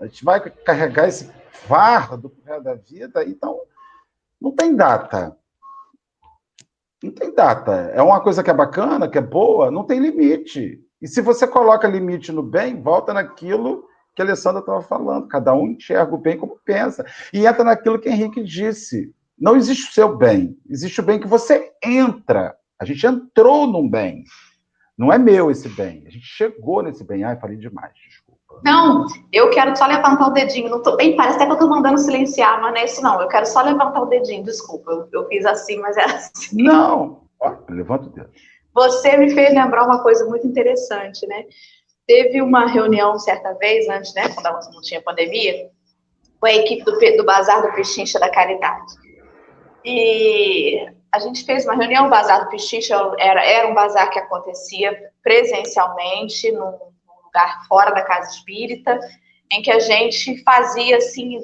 [0.00, 3.24] A gente vai carregar esse fardo pro resto da vida.
[3.24, 3.60] Então,
[4.40, 5.36] não tem data.
[7.02, 7.72] Não tem data.
[7.94, 10.84] É uma coisa que é bacana, que é boa, não tem limite.
[11.04, 13.84] E se você coloca limite no bem, volta naquilo
[14.16, 15.28] que a Alessandra estava falando.
[15.28, 17.04] Cada um enxerga o bem como pensa.
[17.30, 19.14] E entra naquilo que Henrique disse.
[19.38, 22.56] Não existe o seu bem, existe o bem que você entra.
[22.80, 24.24] A gente entrou num bem.
[24.96, 26.04] Não é meu esse bem.
[26.06, 27.22] A gente chegou nesse bem.
[27.22, 28.62] Ai, falei demais, desculpa.
[28.64, 30.70] Não, eu quero só levantar o dedinho.
[30.70, 33.20] Não tô, bem, parece até que eu estou mandando silenciar, mas não é isso não.
[33.20, 35.06] Eu quero só levantar o dedinho, desculpa.
[35.12, 36.62] Eu, fiz assim, mas é assim.
[36.62, 38.30] Não, Ó, levanta o dedo.
[38.74, 41.44] Você me fez lembrar uma coisa muito interessante, né?
[42.06, 45.70] Teve uma reunião certa vez, antes, né, quando não tinha pandemia,
[46.40, 48.92] com a equipe do, do Bazar do Pechincha da Caridade.
[49.84, 54.18] E a gente fez uma reunião, o Bazar do Pechincha era, era um bazar que
[54.18, 58.98] acontecia presencialmente, num, num lugar fora da casa espírita,
[59.50, 61.38] em que a gente fazia, assim,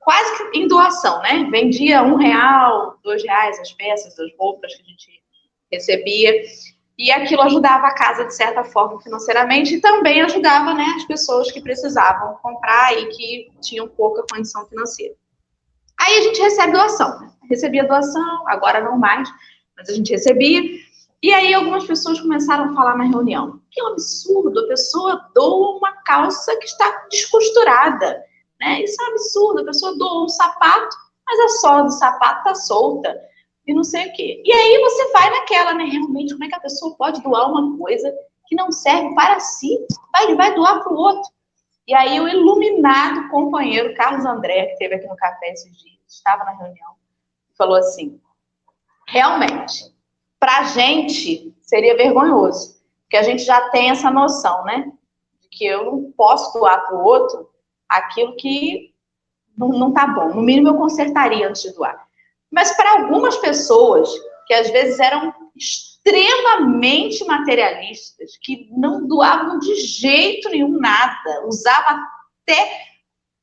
[0.00, 1.48] quase que em doação, né?
[1.50, 5.22] Vendia um real, dois reais as peças, as roupas que a gente
[5.70, 6.42] recebia,
[6.98, 11.50] e aquilo ajudava a casa, de certa forma, financeiramente, e também ajudava né, as pessoas
[11.50, 15.14] que precisavam comprar e que tinham pouca condição financeira.
[15.98, 17.20] Aí a gente recebe doação.
[17.20, 17.30] Né?
[17.48, 19.28] Recebia doação, agora não mais,
[19.76, 20.62] mas a gente recebia.
[21.22, 23.60] E aí algumas pessoas começaram a falar na reunião.
[23.70, 28.22] Que absurdo, a pessoa doa uma calça que está descosturada.
[28.60, 28.82] Né?
[28.82, 32.54] Isso é um absurdo, a pessoa doa um sapato, mas a sola do sapato está
[32.54, 33.31] solta
[33.66, 34.42] e não sei o quê.
[34.44, 35.84] E aí você vai naquela, né?
[35.84, 38.12] Realmente, como é que a pessoa pode doar uma coisa
[38.46, 39.78] que não serve para si?
[40.12, 41.30] Vai, vai doar para o outro.
[41.86, 46.44] E aí o iluminado companheiro Carlos André, que esteve aqui no café esses dias, estava
[46.44, 46.92] na reunião,
[47.56, 48.20] falou assim:
[49.08, 49.92] realmente,
[50.38, 54.92] para a gente seria vergonhoso, porque a gente já tem essa noção, né?
[55.40, 57.50] De que eu não posso doar para o outro
[57.88, 58.92] aquilo que
[59.56, 60.28] não, não tá bom.
[60.28, 62.01] No mínimo eu consertaria antes de doar.
[62.52, 64.08] Mas para algumas pessoas,
[64.46, 71.98] que às vezes eram extremamente materialistas, que não doavam de jeito nenhum nada, usava
[72.42, 72.82] até.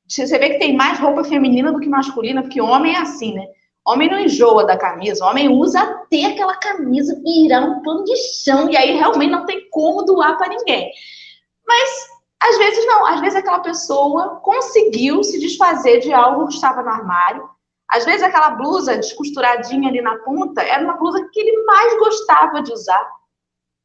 [0.08, 3.48] Você vê que tem mais roupa feminina do que masculina, porque homem é assim, né?
[3.88, 8.70] Homem não enjoa da camisa, homem usa até aquela camisa virar um pano de chão,
[8.70, 10.92] e aí realmente não tem como doar para ninguém.
[11.68, 11.90] Mas
[12.40, 16.90] às vezes não, às vezes aquela pessoa conseguiu se desfazer de algo que estava no
[16.90, 17.50] armário,
[17.90, 22.62] às vezes aquela blusa descosturadinha ali na ponta era uma blusa que ele mais gostava
[22.62, 23.04] de usar.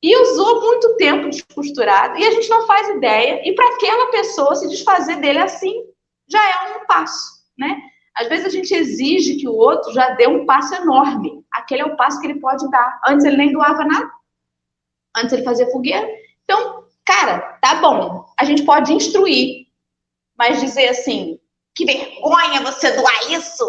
[0.02, 2.18] E usou muito tempo descosturado.
[2.18, 3.40] E a gente não faz ideia.
[3.48, 5.82] E para aquela pessoa se desfazer dele assim,
[6.28, 7.80] já é um passo, né?
[8.14, 11.42] Às vezes a gente exige que o outro já dê um passo enorme.
[11.50, 13.00] Aquele é o passo que ele pode dar.
[13.06, 14.10] Antes ele nem doava nada.
[15.16, 16.06] Antes ele fazia fogueira.
[16.44, 18.26] Então, cara, tá bom.
[18.38, 19.64] A gente pode instruir.
[20.36, 21.40] Mas dizer assim,
[21.74, 23.64] que vergonha você doar isso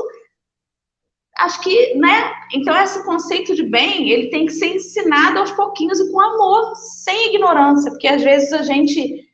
[1.37, 2.33] acho que, né?
[2.53, 6.75] Então esse conceito de bem, ele tem que ser ensinado aos pouquinhos e com amor,
[6.75, 9.29] sem ignorância, porque às vezes a gente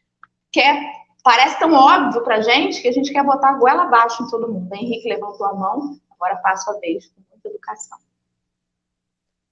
[0.52, 0.82] quer,
[1.24, 4.52] parece tão óbvio pra gente que a gente quer botar a goela abaixo em todo
[4.52, 4.74] mundo.
[4.74, 7.98] Henrique levantou a mão, agora passo a vez, com muita educação.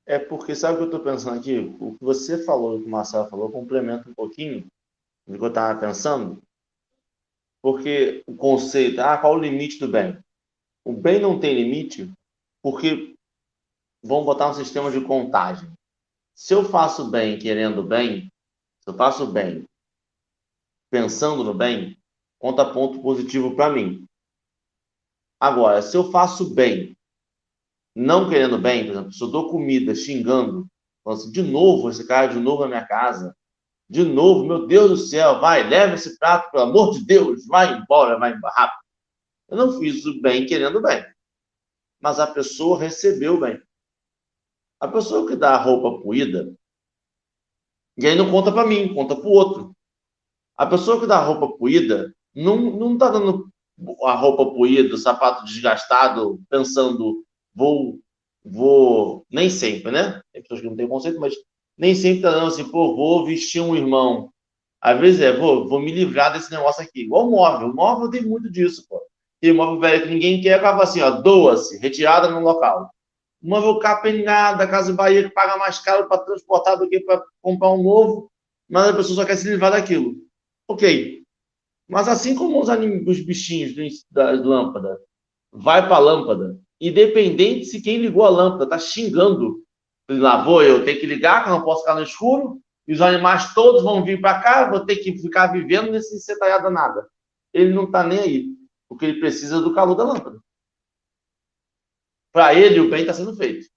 [0.06, 1.76] É porque, sabe o que eu estou pensando aqui?
[1.80, 4.66] O que você falou, o que o Marcelo falou, complementa um pouquinho
[5.28, 6.42] do que eu estava pensando.
[7.62, 10.18] Porque o conceito, ah, qual o limite do bem?
[10.84, 12.12] O bem não tem limite
[12.62, 13.16] porque
[14.04, 15.72] vamos botar um sistema de contagem.
[16.36, 18.32] Se eu faço bem querendo bem,
[18.82, 19.66] se eu faço bem
[20.90, 21.98] pensando no bem,
[22.40, 24.06] conta ponto positivo para mim.
[25.40, 26.96] Agora, se eu faço bem
[27.96, 30.68] não querendo bem, por exemplo, se eu dou comida xingando,
[31.06, 33.36] assim, de novo esse cara, de novo na minha casa,
[33.90, 37.74] de novo, meu Deus do céu, vai, leva esse prato, pelo amor de Deus, vai
[37.74, 38.80] embora, vai embora, rápido.
[39.50, 41.04] Eu não fiz o bem querendo bem
[42.00, 43.62] mas a pessoa recebeu bem.
[44.80, 46.54] A pessoa que dá a roupa poída,
[47.98, 49.76] e aí não conta para mim, conta para o outro.
[50.56, 53.50] A pessoa que dá a roupa poída não, não tá dando
[54.04, 58.00] a roupa poída, o sapato desgastado, pensando, vou,
[58.44, 60.22] vou, nem sempre, né?
[60.32, 61.34] Tem pessoas que não têm conceito, mas
[61.78, 64.32] nem sempre tá dando assim, pô, vou vestir um irmão.
[64.82, 67.02] Às vezes é, vou, vou me livrar desse negócio aqui.
[67.02, 67.70] Igual móvel.
[67.70, 69.02] O móvel tem muito disso, pô
[69.42, 72.90] imóvel velho que ninguém quer, acaba assim, ó, doa-se, retirada no local.
[73.42, 77.72] Imóvel capengado da Casa Bahia que paga mais caro para transportar do que para comprar
[77.72, 78.32] um novo,
[78.70, 80.16] mas a pessoa só quer se livrar daquilo.
[80.68, 81.24] Ok.
[81.88, 83.74] Mas assim como os, os bichinhos
[84.12, 85.00] da lâmpada
[85.52, 89.62] vai para a lâmpada independente se quem ligou a lâmpada está xingando.
[90.10, 93.02] Lá vou eu, tenho que ligar, que eu não posso ficar no escuro, e os
[93.02, 97.08] animais todos vão vir para cá, vou ter que ficar vivendo nesse setaiada nada.
[97.54, 98.46] Ele não está nem aí,
[98.90, 100.42] porque ele precisa do calor da lâmpada.
[102.34, 103.70] Para ele, o bem está sendo feito.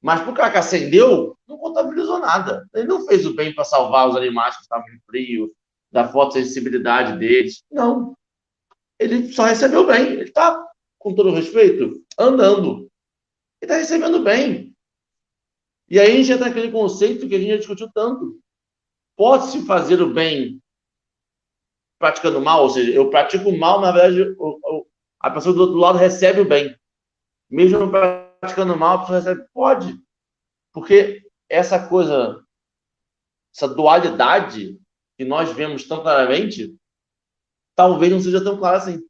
[0.00, 2.68] Mas para o cara que acendeu, não contabilizou nada.
[2.74, 5.54] Ele não fez o bem para salvar os animais que estavam frio,
[5.90, 7.62] da fotossensibilidade deles.
[7.70, 8.16] Não.
[8.98, 10.12] Ele só recebeu bem.
[10.12, 10.66] Ele está,
[10.98, 12.90] com todo respeito, andando.
[13.60, 14.74] Ele está recebendo bem.
[15.88, 18.40] E aí a gente entra naquele conceito que a gente já discutiu tanto.
[19.16, 20.61] Pode-se fazer o bem
[22.02, 22.64] praticando mal?
[22.64, 24.36] Ou seja, eu pratico mal, na verdade,
[25.20, 26.76] a pessoa do outro lado recebe o bem.
[27.48, 27.88] Mesmo
[28.40, 29.46] praticando mal, a pessoa recebe.
[29.54, 29.96] Pode.
[30.72, 32.42] Porque essa coisa,
[33.54, 34.76] essa dualidade
[35.16, 36.74] que nós vemos tão claramente,
[37.76, 39.00] talvez não seja tão clara assim.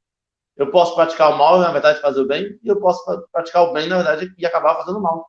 [0.54, 3.02] Eu posso praticar o mal e, na verdade, fazer o bem, e eu posso
[3.32, 5.26] praticar o bem, na verdade, e acabar fazendo mal.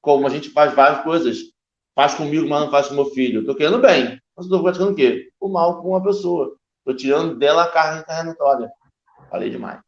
[0.00, 1.38] Como a gente faz várias coisas.
[1.94, 3.40] Faz comigo, mas não faz com meu filho.
[3.40, 4.20] Estou querendo bem.
[4.36, 5.30] Mas estou praticando o quê?
[5.38, 6.56] O mal com uma pessoa.
[6.82, 8.68] Estou tirando dela a carne encarnatória.
[9.30, 9.80] Falei demais.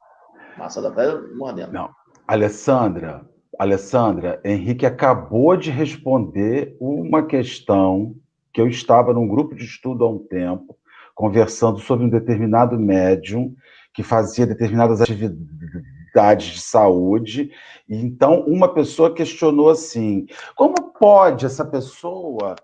[0.56, 1.72] Massa da pele mordendo.
[1.72, 1.90] Não.
[2.26, 3.28] Alessandra,
[3.58, 8.14] Alessandra, Henrique acabou de responder uma questão
[8.52, 10.76] que eu estava num grupo de estudo há um tempo,
[11.16, 13.52] conversando sobre um determinado médium
[13.92, 17.50] que fazia determinadas atividades de saúde.
[17.88, 22.54] E então uma pessoa questionou assim: como pode essa pessoa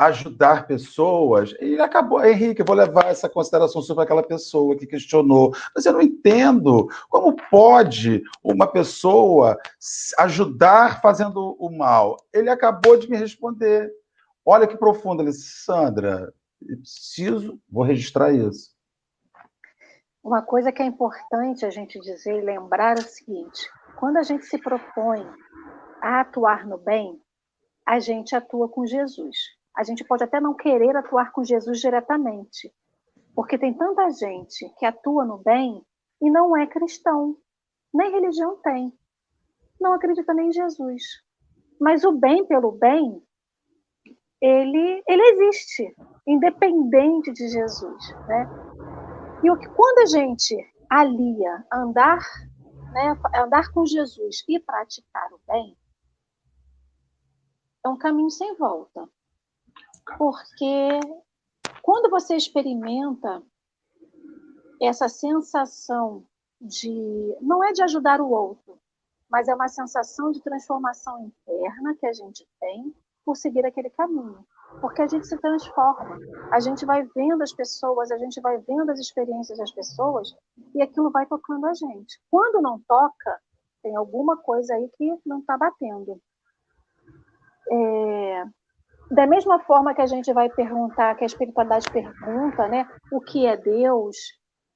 [0.00, 1.54] ajudar pessoas?
[1.58, 5.54] Ele acabou, Henrique, eu vou levar essa consideração sobre aquela pessoa que questionou.
[5.74, 9.58] Mas eu não entendo como pode uma pessoa
[10.18, 12.16] ajudar fazendo o mal.
[12.32, 13.92] Ele acabou de me responder.
[14.44, 16.32] Olha que profundo, Alessandra.
[16.64, 18.70] Preciso, vou registrar isso.
[20.24, 24.22] Uma coisa que é importante a gente dizer e lembrar é o seguinte: quando a
[24.22, 25.26] gente se propõe
[26.02, 27.20] a atuar no bem,
[27.86, 29.59] a gente atua com Jesus.
[29.76, 32.72] A gente pode até não querer atuar com Jesus diretamente,
[33.34, 35.84] porque tem tanta gente que atua no bem
[36.20, 37.36] e não é cristão,
[37.92, 38.92] nem religião tem,
[39.80, 41.02] não acredita nem em Jesus.
[41.80, 43.22] Mas o bem pelo bem
[44.40, 45.94] ele, ele existe,
[46.26, 48.14] independente de Jesus.
[48.26, 48.48] Né?
[49.44, 50.56] E o que, quando a gente
[50.88, 52.18] alia andar,
[52.92, 55.76] né, andar com Jesus e praticar o bem,
[57.84, 59.08] é um caminho sem volta.
[60.18, 61.00] Porque
[61.82, 63.42] quando você experimenta
[64.80, 66.24] essa sensação
[66.60, 67.36] de.
[67.40, 68.78] não é de ajudar o outro,
[69.30, 72.94] mas é uma sensação de transformação interna que a gente tem
[73.24, 74.44] por seguir aquele caminho.
[74.80, 76.18] Porque a gente se transforma,
[76.52, 80.32] a gente vai vendo as pessoas, a gente vai vendo as experiências das pessoas
[80.74, 82.20] e aquilo vai tocando a gente.
[82.30, 83.40] Quando não toca,
[83.82, 86.20] tem alguma coisa aí que não está batendo.
[87.72, 88.44] É...
[89.10, 93.44] Da mesma forma que a gente vai perguntar, que a espiritualidade pergunta, né, o que
[93.44, 94.16] é Deus,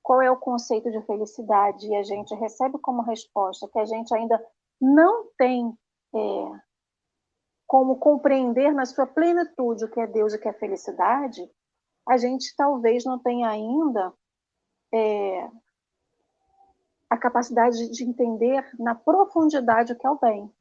[0.02, 4.12] qual é o conceito de felicidade, e a gente recebe como resposta que a gente
[4.12, 4.44] ainda
[4.80, 5.72] não tem
[6.14, 6.60] é,
[7.64, 11.48] como compreender na sua plenitude o que é Deus e o que é felicidade,
[12.06, 14.12] a gente talvez não tenha ainda
[14.92, 15.48] é,
[17.08, 20.52] a capacidade de entender na profundidade o que é o bem.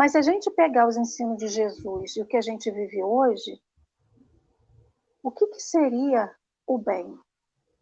[0.00, 3.02] Mas se a gente pegar os ensinos de Jesus e o que a gente vive
[3.02, 3.60] hoje,
[5.22, 6.34] o que, que seria
[6.66, 7.18] o bem?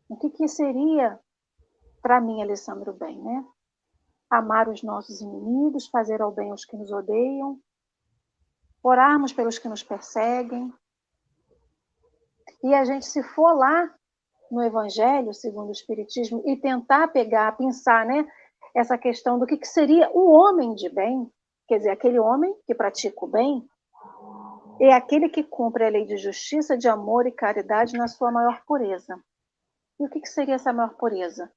[0.09, 1.17] O que, que seria,
[2.03, 3.47] para mim, Alessandro, o bem, né?
[4.29, 7.61] Amar os nossos inimigos, fazer ao bem os que nos odeiam,
[8.83, 10.75] orarmos pelos que nos perseguem.
[12.65, 13.95] E a gente, se for lá
[14.51, 18.27] no Evangelho, segundo o Espiritismo, e tentar pegar, pensar, né,
[18.75, 21.33] essa questão do que, que seria o homem de bem,
[21.69, 23.65] quer dizer, aquele homem que pratica o bem,
[24.81, 28.63] é aquele que cumpre a lei de justiça, de amor e caridade na sua maior
[28.67, 29.21] pureza.
[30.01, 31.53] E o que, que seria essa maior pureza?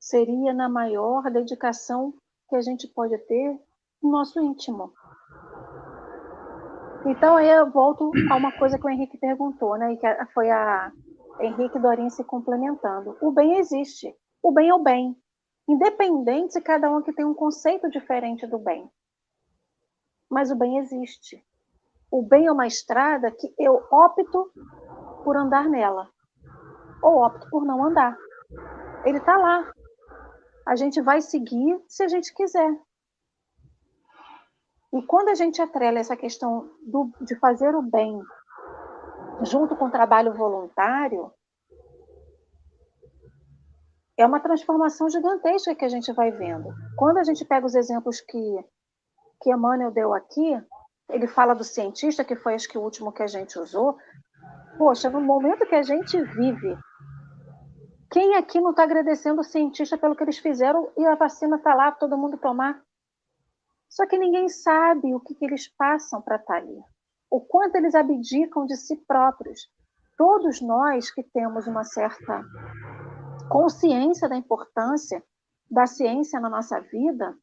[0.00, 2.14] Seria na maior dedicação
[2.48, 3.60] que a gente pode ter
[4.02, 4.92] no nosso íntimo,
[7.06, 9.92] então aí eu volto a uma coisa que o Henrique perguntou, né?
[9.92, 10.90] E que foi a
[11.40, 13.16] Henrique Dorinha se complementando.
[13.22, 14.12] O bem existe.
[14.42, 15.16] O bem é o bem.
[15.68, 18.88] Independente se cada um aqui tem um conceito diferente do bem.
[20.30, 21.44] Mas o bem existe.
[22.10, 24.50] O bem é uma estrada que eu opto
[25.24, 26.08] por andar nela.
[27.02, 28.16] Ou opto por não andar.
[29.04, 29.70] Ele está lá.
[30.66, 32.78] A gente vai seguir se a gente quiser.
[34.92, 38.20] E quando a gente atrela essa questão do, de fazer o bem
[39.42, 41.30] junto com o trabalho voluntário,
[44.16, 46.72] é uma transformação gigantesca que a gente vai vendo.
[46.96, 48.64] Quando a gente pega os exemplos que,
[49.42, 50.58] que Emmanuel deu aqui,
[51.10, 53.96] ele fala do cientista, que foi acho que o último que a gente usou.
[54.78, 56.76] Poxa, no momento que a gente vive,
[58.10, 61.74] quem aqui não está agradecendo o cientista pelo que eles fizeram e a vacina está
[61.74, 62.80] lá, todo mundo tomar?
[63.88, 66.78] Só que ninguém sabe o que, que eles passam para estar tá ali,
[67.30, 69.68] o quanto eles abdicam de si próprios.
[70.16, 72.42] Todos nós que temos uma certa
[73.48, 75.22] consciência da importância
[75.70, 77.36] da ciência na nossa vida,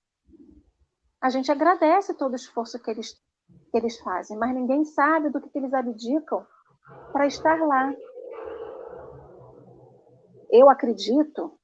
[1.21, 3.13] a gente agradece todo o esforço que eles,
[3.71, 6.45] que eles fazem, mas ninguém sabe do que, que eles abdicam
[7.11, 7.93] para estar lá.
[10.49, 11.57] Eu acredito,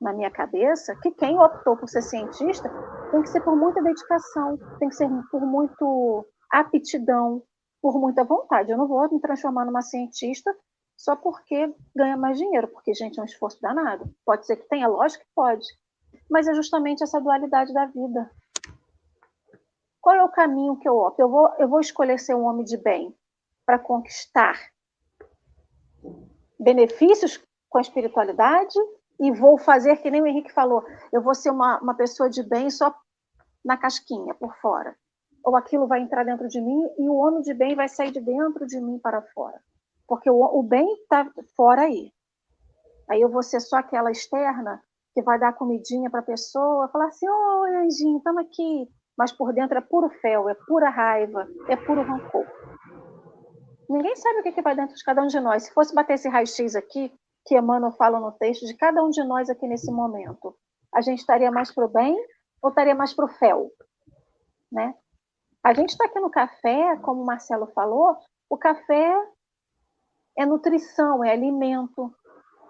[0.00, 2.68] na minha cabeça, que quem optou por ser cientista
[3.10, 7.42] tem que ser por muita dedicação, tem que ser por muito aptidão,
[7.80, 8.70] por muita vontade.
[8.70, 10.54] Eu não vou me transformar numa cientista
[11.02, 14.08] só porque ganha mais dinheiro, porque, gente, é um esforço danado.
[14.24, 15.66] Pode ser que tenha, lógico que pode,
[16.30, 18.30] mas é justamente essa dualidade da vida.
[20.00, 21.20] Qual é o caminho que eu opto?
[21.20, 23.12] Eu vou, eu vou escolher ser um homem de bem
[23.66, 24.56] para conquistar
[26.58, 28.78] benefícios com a espiritualidade
[29.18, 32.44] e vou fazer que nem o Henrique falou, eu vou ser uma, uma pessoa de
[32.44, 32.94] bem só
[33.64, 34.96] na casquinha, por fora.
[35.42, 38.20] Ou aquilo vai entrar dentro de mim e o homem de bem vai sair de
[38.20, 39.60] dentro de mim para fora
[40.12, 42.12] porque o, o bem está fora aí.
[43.08, 44.78] Aí eu vou ser só aquela externa
[45.14, 48.86] que vai dar comidinha para a pessoa, falar assim: oi, anjinho, estamos aqui.
[49.16, 52.46] Mas por dentro é puro fel, é pura raiva, é puro rancor.
[53.88, 55.62] Ninguém sabe o que, que vai dentro de cada um de nós.
[55.62, 57.10] Se fosse bater esse raio-x aqui,
[57.46, 60.54] que Emmanuel fala no texto, de cada um de nós aqui nesse momento,
[60.94, 62.14] a gente estaria mais para o bem
[62.60, 63.70] ou estaria mais para o fel?
[64.70, 64.94] Né?
[65.64, 68.14] A gente está aqui no café, como o Marcelo falou,
[68.50, 69.31] o café
[70.36, 72.14] é nutrição, é alimento.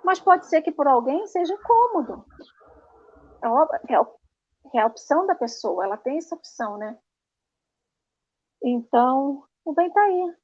[0.05, 2.25] Mas pode ser que por alguém seja incômodo.
[3.43, 4.01] É, é,
[4.75, 6.97] é a opção da pessoa, ela tem essa opção, né?
[8.63, 10.35] Então, o bem está aí.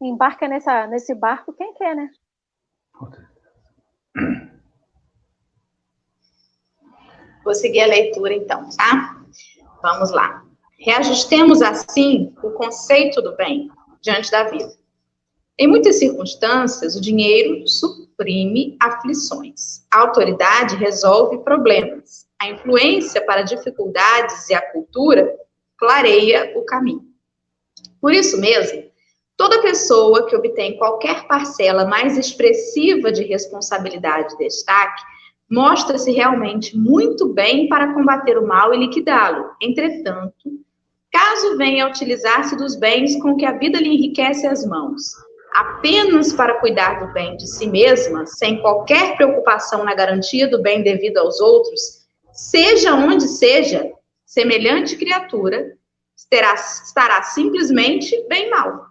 [0.00, 2.10] Embarca nessa, nesse barco quem quer, né?
[7.44, 9.22] Vou seguir a leitura então, tá?
[9.82, 10.44] Vamos lá.
[10.78, 14.81] Reajustemos assim o conceito do bem diante da vida.
[15.58, 19.86] Em muitas circunstâncias, o dinheiro suprime aflições.
[19.92, 22.26] A autoridade resolve problemas.
[22.40, 25.32] A influência para dificuldades e a cultura
[25.76, 27.04] clareia o caminho.
[28.00, 28.82] Por isso mesmo,
[29.36, 35.02] toda pessoa que obtém qualquer parcela mais expressiva de responsabilidade e destaque
[35.50, 39.50] mostra-se realmente muito bem para combater o mal e liquidá-lo.
[39.60, 40.50] Entretanto,
[41.12, 45.12] caso venha a utilizar-se dos bens com que a vida lhe enriquece as mãos,
[45.54, 50.82] apenas para cuidar do bem de si mesma, sem qualquer preocupação na garantia do bem
[50.82, 53.92] devido aos outros, seja onde seja,
[54.24, 55.76] semelhante criatura
[56.30, 58.86] terá, estará simplesmente bem mal.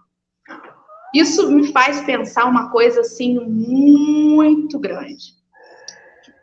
[1.14, 5.34] Isso me faz pensar uma coisa assim muito grande.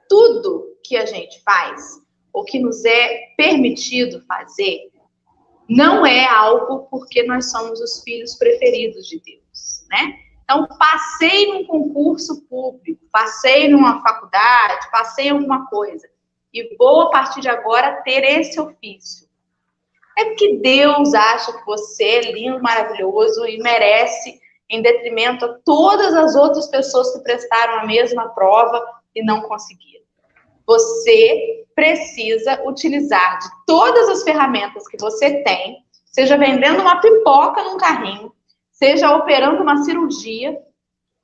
[0.07, 2.01] Tudo que a gente faz,
[2.33, 4.91] ou que nos é permitido fazer,
[5.69, 9.48] não é algo porque nós somos os filhos preferidos de Deus
[9.89, 10.15] né?
[10.43, 16.09] Então, passei num concurso público, passei numa faculdade, passei em alguma coisa,
[16.53, 19.27] e vou, a partir de agora, ter esse ofício.
[20.17, 26.13] É porque Deus acha que você é lindo, maravilhoso e merece, em detrimento a todas
[26.13, 28.83] as outras pessoas que prestaram a mesma prova
[29.15, 30.03] e não conseguiram.
[30.65, 37.77] Você precisa utilizar de todas as ferramentas que você tem, seja vendendo uma pipoca num
[37.77, 38.33] carrinho,
[38.79, 40.57] seja operando uma cirurgia,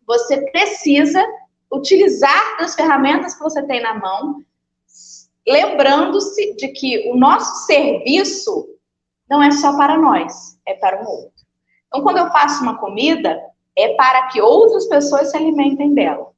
[0.05, 1.25] você precisa
[1.71, 4.43] utilizar das ferramentas que você tem na mão,
[5.47, 8.67] lembrando-se de que o nosso serviço
[9.29, 11.31] não é só para nós, é para o outro.
[11.87, 13.41] Então, quando eu faço uma comida,
[13.75, 16.31] é para que outras pessoas se alimentem dela.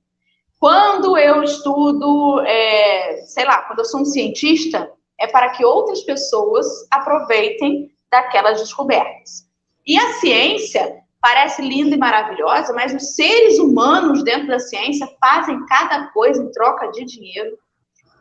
[0.59, 6.01] Quando eu estudo, é, sei lá, quando eu sou um cientista, é para que outras
[6.03, 9.47] pessoas aproveitem daquelas descobertas.
[9.85, 15.65] E a ciência parece linda e maravilhosa, mas os seres humanos dentro da ciência fazem
[15.65, 17.57] cada coisa em troca de dinheiro.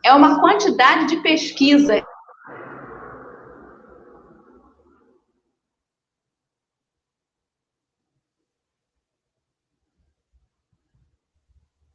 [0.03, 2.05] É uma quantidade de pesquisa.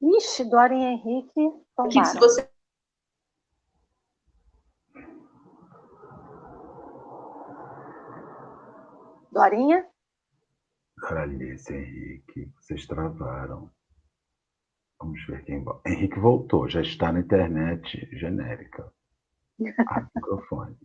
[0.00, 2.05] Ixi, Dora e Henrique tombaram.
[2.05, 2.53] Se você
[9.32, 9.86] Dorinha?
[11.11, 13.70] Alice Henrique, vocês travaram.
[15.00, 15.64] Vamos ver quem.
[15.84, 18.92] Henrique voltou, já está na internet genérica.
[19.88, 20.76] Ah, microfone.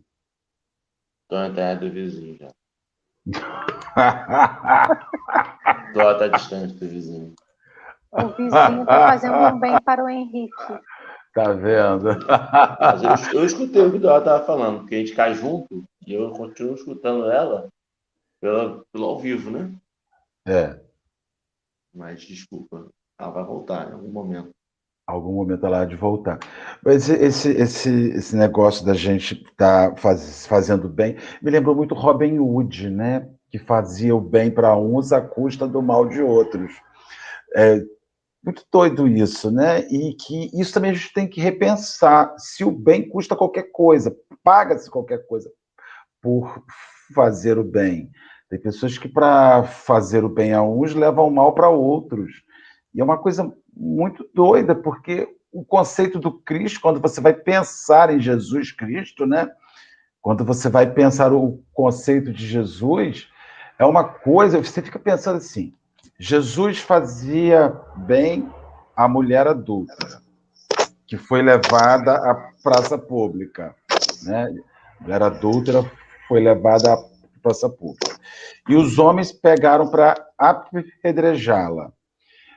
[1.22, 2.52] Estou na internet do vizinho já.
[5.88, 7.34] Estou até distante do vizinho.
[8.10, 10.80] O vizinho está fazendo um bem para o Henrique.
[11.34, 12.08] Tá vendo?
[12.80, 16.14] Mas eu, eu escutei o que ela estava falando, porque a gente cai junto e
[16.14, 17.68] eu continuo escutando ela
[18.40, 19.72] pela, pelo ao vivo, né?
[20.48, 20.80] É.
[21.94, 22.88] Mas desculpa,
[23.18, 24.50] ela vai voltar em algum momento.
[25.06, 26.38] Algum momento ela há de voltar.
[26.84, 31.94] Mas esse, esse, esse negócio da gente estar tá faz, fazendo bem me lembrou muito
[31.94, 33.28] Robin Hood, né?
[33.50, 36.72] Que fazia o bem para uns à custa do mal de outros.
[37.54, 37.82] É,
[38.44, 39.80] muito doido isso, né?
[39.88, 42.34] E que isso também a gente tem que repensar.
[42.38, 45.50] Se o bem custa qualquer coisa, paga-se qualquer coisa
[46.20, 46.62] por
[47.14, 48.10] fazer o bem.
[48.48, 52.42] Tem pessoas que, para fazer o bem a uns, levam o mal para outros.
[52.94, 58.12] E é uma coisa muito doida, porque o conceito do Cristo, quando você vai pensar
[58.12, 59.50] em Jesus Cristo, né?
[60.20, 63.28] Quando você vai pensar o conceito de Jesus,
[63.78, 65.72] é uma coisa, você fica pensando assim:
[66.18, 68.48] Jesus fazia bem
[68.96, 70.22] a mulher adulta,
[71.06, 73.74] que foi levada à praça pública,
[74.24, 74.54] né?
[74.98, 75.84] A mulher adúltera
[76.26, 76.98] foi levada à
[77.42, 78.07] praça pública.
[78.68, 81.92] E os homens pegaram para apedrejá-la.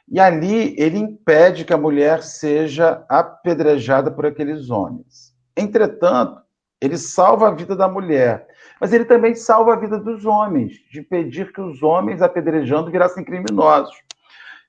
[0.07, 5.33] E ali ele impede que a mulher seja apedrejada por aqueles homens.
[5.55, 6.41] Entretanto,
[6.81, 8.47] ele salva a vida da mulher,
[8.79, 13.23] mas ele também salva a vida dos homens, de impedir que os homens apedrejando virassem
[13.23, 13.95] criminosos.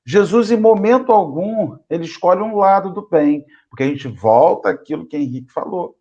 [0.04, 5.06] Jesus, em momento algum, ele escolhe um lado do bem, porque a gente volta àquilo
[5.06, 5.96] que Henrique falou.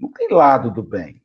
[0.00, 1.22] Não tem lado do bem.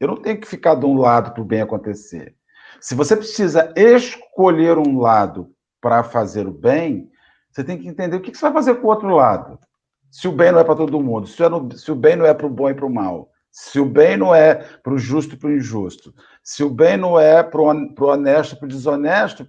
[0.00, 2.34] Eu não tenho que ficar de um lado para o bem acontecer.
[2.80, 7.10] Se você precisa escolher um lado para fazer o bem,
[7.50, 9.58] você tem que entender o que você vai fazer com o outro lado.
[10.10, 12.34] Se o bem não é para todo mundo, se, no, se, o bem não é
[12.34, 15.34] para o bom e para o mal, se o bem não é para o justo
[15.34, 18.68] e para o injusto, se o bem não é para o honesto e para o
[18.68, 19.46] desonesto,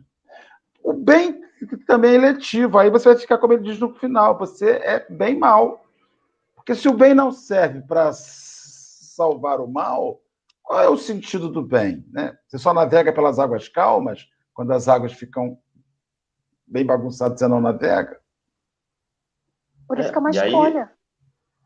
[0.84, 1.42] o bem
[1.88, 2.78] também é eletivo.
[2.78, 5.86] Aí você vai ficar, como ele diz no final, você é bem mal.
[6.56, 10.22] Porque se o bem não serve para salvar o mal,
[10.66, 12.04] qual é o sentido do bem?
[12.12, 12.36] Né?
[12.48, 15.58] Você só navega pelas águas calmas, quando as águas ficam
[16.66, 18.20] bem bagunçado, você não navega.
[19.88, 20.84] Por isso é, que é uma escolha.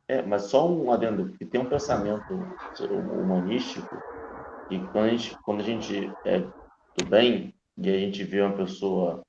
[0.10, 2.34] Aí, é, mas só um adendo, que tem um pensamento
[3.14, 3.96] humanístico,
[4.70, 8.58] e quando a gente, quando a gente é do bem, e a gente vê uma
[8.58, 9.22] pessoa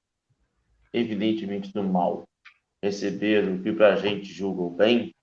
[0.93, 2.25] evidentemente do mal
[2.83, 5.15] receber o que para a gente julga o bem,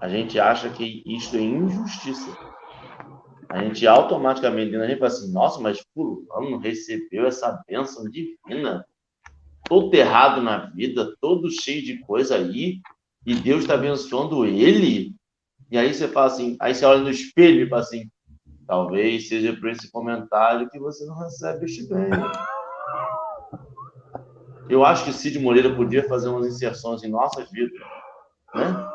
[0.00, 2.36] a gente acha que isso é injustiça.
[3.48, 8.84] A gente automaticamente, a gente fala assim, nossa, mas fulano recebeu essa bênção divina
[9.68, 12.80] todo errado na vida, todo cheio de coisa aí,
[13.26, 15.14] e Deus está abençoando ele.
[15.70, 18.10] E aí você fala assim, aí você olha no espelho e fala assim,
[18.66, 22.08] talvez seja por esse comentário que você não recebe este bem.
[24.68, 27.78] Eu acho que Cid Moreira podia fazer umas inserções em nossas vidas,
[28.54, 28.90] né?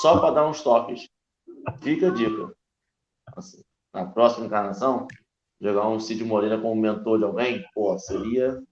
[0.00, 1.08] Só para dar uns toques.
[1.80, 2.52] Fica a dica.
[3.36, 3.62] Assim,
[3.92, 5.06] na próxima encarnação,
[5.60, 8.62] jogar um Cid Moreira como mentor de alguém, pô, seria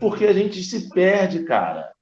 [0.00, 1.92] porque a gente se perde, cara.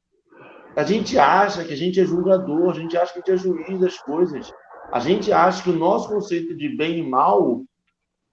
[0.77, 3.51] A gente acha que a gente é julgador, a gente acha que a gente é
[3.51, 4.53] juiz das coisas.
[4.93, 7.63] A gente acha que o nosso conceito de bem e mal,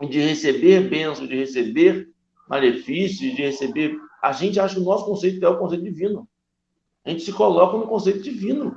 [0.01, 2.09] de receber bênção, de receber
[2.49, 3.95] malefícios, de receber.
[4.21, 6.27] A gente acha que o nosso conceito é o conceito divino.
[7.05, 8.75] A gente se coloca no conceito divino.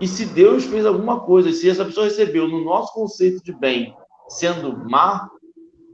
[0.00, 3.96] E se Deus fez alguma coisa, se essa pessoa recebeu no nosso conceito de bem
[4.28, 5.30] sendo má,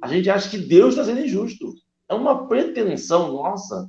[0.02, 1.72] a gente acha que Deus está sendo injusto.
[2.08, 3.88] É uma pretensão nossa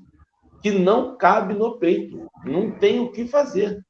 [0.62, 2.30] que não cabe no peito.
[2.46, 3.84] Não tem o que fazer.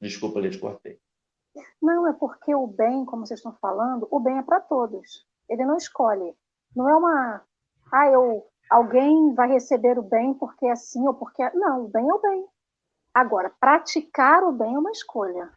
[0.00, 0.98] Desculpa, te cortei.
[1.80, 5.26] Não, é porque o bem, como vocês estão falando, o bem é para todos.
[5.48, 6.34] Ele não escolhe.
[6.74, 7.42] Não é uma.
[7.92, 8.46] Ah, eu.
[8.70, 11.42] Alguém vai receber o bem porque é assim ou porque.
[11.42, 11.52] É...
[11.54, 12.46] Não, o bem é o bem.
[13.14, 15.50] Agora, praticar o bem é uma escolha.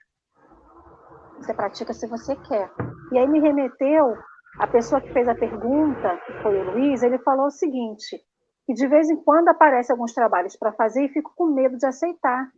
[1.38, 2.72] Você pratica se você quer.
[3.12, 4.18] E aí me remeteu
[4.60, 8.20] a pessoa que fez a pergunta, que foi o Luiz, ele falou o seguinte,
[8.66, 11.86] que de vez em quando aparecem alguns trabalhos para fazer e fico com medo de
[11.86, 12.52] aceitar,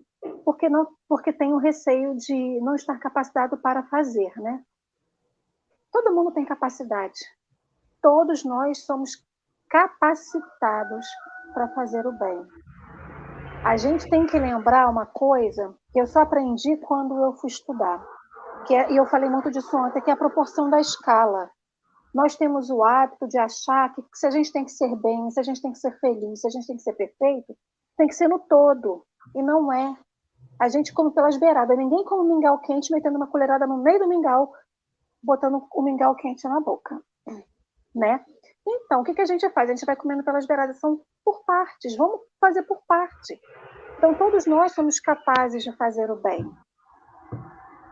[0.44, 4.64] porque não, porque tenho receio de não estar capacitado para fazer, né?
[5.92, 7.20] Todo mundo tem capacidade.
[8.02, 9.12] Todos nós somos
[9.70, 11.06] capacitados
[11.54, 12.46] para fazer o bem.
[13.66, 18.06] A gente tem que lembrar uma coisa que eu só aprendi quando eu fui estudar,
[18.68, 21.50] que é, e eu falei muito disso ontem, que é a proporção da escala
[22.16, 25.38] nós temos o hábito de achar que se a gente tem que ser bem, se
[25.38, 27.54] a gente tem que ser feliz, se a gente tem que ser perfeito,
[27.98, 29.06] Tem que ser no todo.
[29.36, 29.98] E não é.
[30.58, 31.78] A gente come pelas beiradas.
[31.78, 34.54] Ninguém come mingau quente metendo uma colherada no meio do mingau,
[35.22, 37.02] botando o mingau quente na boca.
[37.94, 38.24] Né?
[38.66, 39.70] Então, o que, que a gente faz?
[39.70, 40.80] A gente vai comendo pelas beiradas.
[40.80, 41.98] São por partes.
[41.98, 43.42] Vamos fazer por parte.
[43.98, 46.50] Então, todos nós somos capazes de fazer o bem.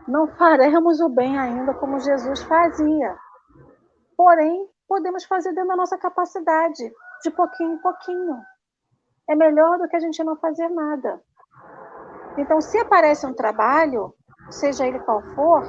[0.06, 3.18] Não faremos o bem ainda como Jesus fazia.
[4.16, 8.40] Porém, podemos fazer dentro da nossa capacidade, de pouquinho em pouquinho.
[9.28, 11.20] É melhor do que a gente não fazer nada.
[12.38, 14.14] Então, se aparece um trabalho,
[14.50, 15.62] seja ele qual for,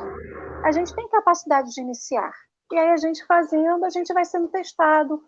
[0.63, 2.31] a gente tem capacidade de iniciar.
[2.71, 5.23] E aí a gente fazendo, a gente vai sendo testado,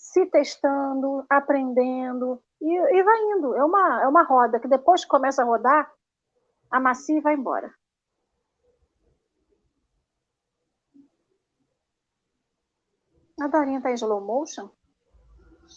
[0.00, 3.54] se testando, aprendendo e, e vai indo.
[3.54, 5.92] É uma, é uma roda que depois que começa a rodar,
[6.70, 7.72] a macia vai embora.
[13.40, 14.70] A Dorinha está em slow motion?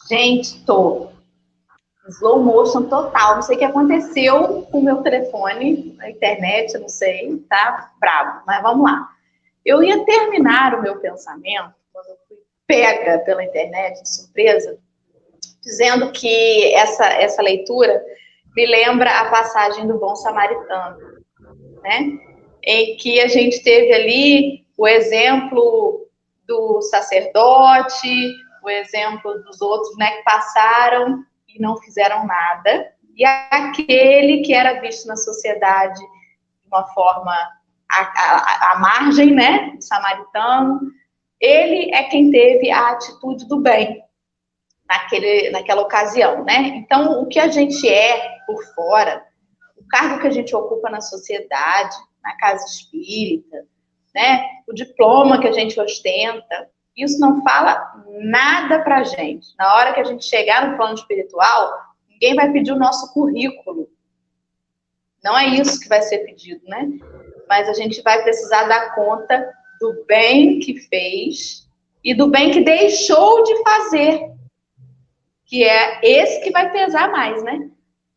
[0.08, 1.12] Gente, tô.
[2.08, 3.36] Slow motion total.
[3.36, 8.44] Não sei o que aconteceu com o meu telefone, a internet, não sei, tá bravo.
[8.48, 9.10] Mas vamos lá.
[9.66, 11.74] Eu ia terminar o meu pensamento,
[12.68, 14.78] pega pela internet, de surpresa,
[15.62, 18.02] dizendo que essa, essa leitura
[18.56, 20.98] me lembra a passagem do Bom Samaritano,
[21.82, 22.18] né?
[22.64, 26.08] Em que a gente teve ali o exemplo
[26.48, 28.34] do sacerdote,
[28.64, 34.80] o exemplo dos outros, né, que passaram e não fizeram nada, e aquele que era
[34.80, 37.36] visto na sociedade de uma forma
[37.90, 40.80] à, margem, né, samaritano,
[41.44, 44.02] ele é quem teve a atitude do bem
[44.88, 46.68] naquele, naquela ocasião, né?
[46.78, 49.22] Então, o que a gente é por fora,
[49.76, 53.68] o cargo que a gente ocupa na sociedade, na casa espírita,
[54.16, 54.46] né?
[54.66, 59.54] O diploma que a gente ostenta, isso não fala nada pra gente.
[59.60, 61.74] Na hora que a gente chegar no plano espiritual,
[62.10, 63.90] ninguém vai pedir o nosso currículo.
[65.22, 66.88] Não é isso que vai ser pedido, né?
[67.50, 69.54] Mas a gente vai precisar dar conta
[69.84, 71.68] do bem que fez
[72.02, 74.32] e do bem que deixou de fazer.
[75.46, 77.70] Que é esse que vai pesar mais, né?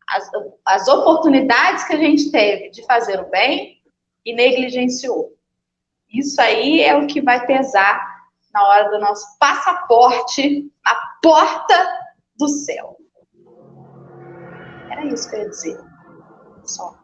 [0.07, 0.31] As,
[0.65, 3.81] as oportunidades que a gente teve de fazer o bem
[4.25, 5.33] e negligenciou.
[6.09, 8.01] Isso aí é o que vai pesar
[8.53, 11.99] na hora do nosso passaporte na porta
[12.37, 12.95] do céu.
[14.89, 15.77] Era isso que eu ia dizer.
[16.63, 16.97] Só.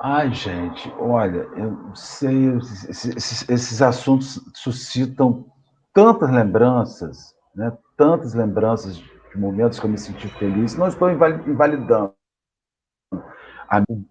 [0.00, 2.56] Ai, gente, olha, eu sei,
[2.88, 5.44] esses, esses assuntos suscitam
[5.92, 7.76] tantas lembranças, né?
[7.96, 10.76] tantas lembranças de momentos que eu me senti feliz.
[10.76, 12.14] Não estou invalidando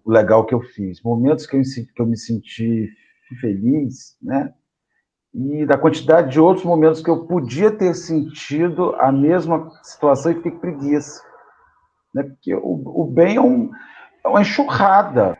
[0.04, 2.90] o legal que eu fiz, momentos que eu, que eu me senti
[3.40, 4.52] feliz, né?
[5.32, 10.34] E da quantidade de outros momentos que eu podia ter sentido a mesma situação e
[10.34, 11.22] fiquei preguiça.
[12.14, 12.24] Né?
[12.24, 13.70] Porque o, o bem é, um,
[14.24, 15.37] é uma enxurrada.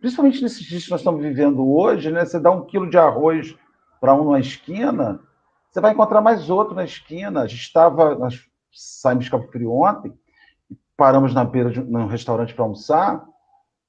[0.00, 2.24] Principalmente nesses dias que nós estamos vivendo hoje, né?
[2.24, 3.56] Você dá um quilo de arroz
[4.00, 5.20] para um na esquina,
[5.70, 7.42] você vai encontrar mais outro na esquina.
[7.42, 10.12] A gente estava, nós saímos de Cabo Frio ontem,
[10.96, 13.24] paramos na beira de um restaurante para almoçar,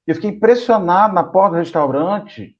[0.07, 2.55] e eu fiquei impressionado na porta do restaurante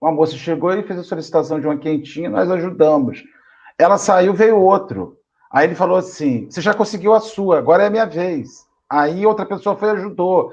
[0.00, 3.24] uma moça chegou e fez a solicitação de uma quentinha, nós ajudamos.
[3.76, 5.18] Ela saiu, veio outro.
[5.50, 8.66] Aí ele falou assim: você já conseguiu a sua, agora é a minha vez.
[8.88, 10.52] Aí outra pessoa foi e ajudou.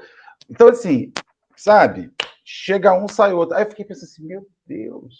[0.50, 1.12] Então, assim,
[1.56, 2.12] sabe?
[2.44, 3.56] Chega um, sai outro.
[3.56, 5.14] Aí eu fiquei pensando assim: meu Deus,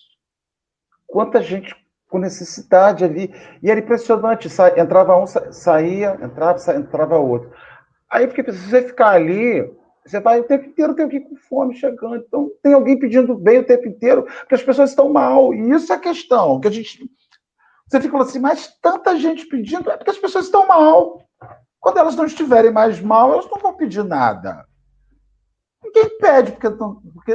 [1.07, 1.75] quanta gente
[2.09, 3.35] com necessidade ali.
[3.63, 4.79] E era impressionante: sa...
[4.79, 7.53] entrava um, saía, entrava, saía, entrava outro.
[8.11, 9.69] Aí pensando: se você ficar ali
[10.07, 12.17] você vai o tempo inteiro, tem alguém com fome chegando.
[12.17, 15.53] Então, tem alguém pedindo bem o tempo inteiro, porque as pessoas estão mal.
[15.53, 17.11] E isso é a questão, que a gente.
[17.89, 21.23] Você fica assim, mas tanta gente pedindo, é porque as pessoas estão mal.
[21.81, 24.65] Quando elas não estiverem mais mal, elas não vão pedir nada.
[25.87, 26.71] Ninguém pede, porque,
[27.15, 27.33] porque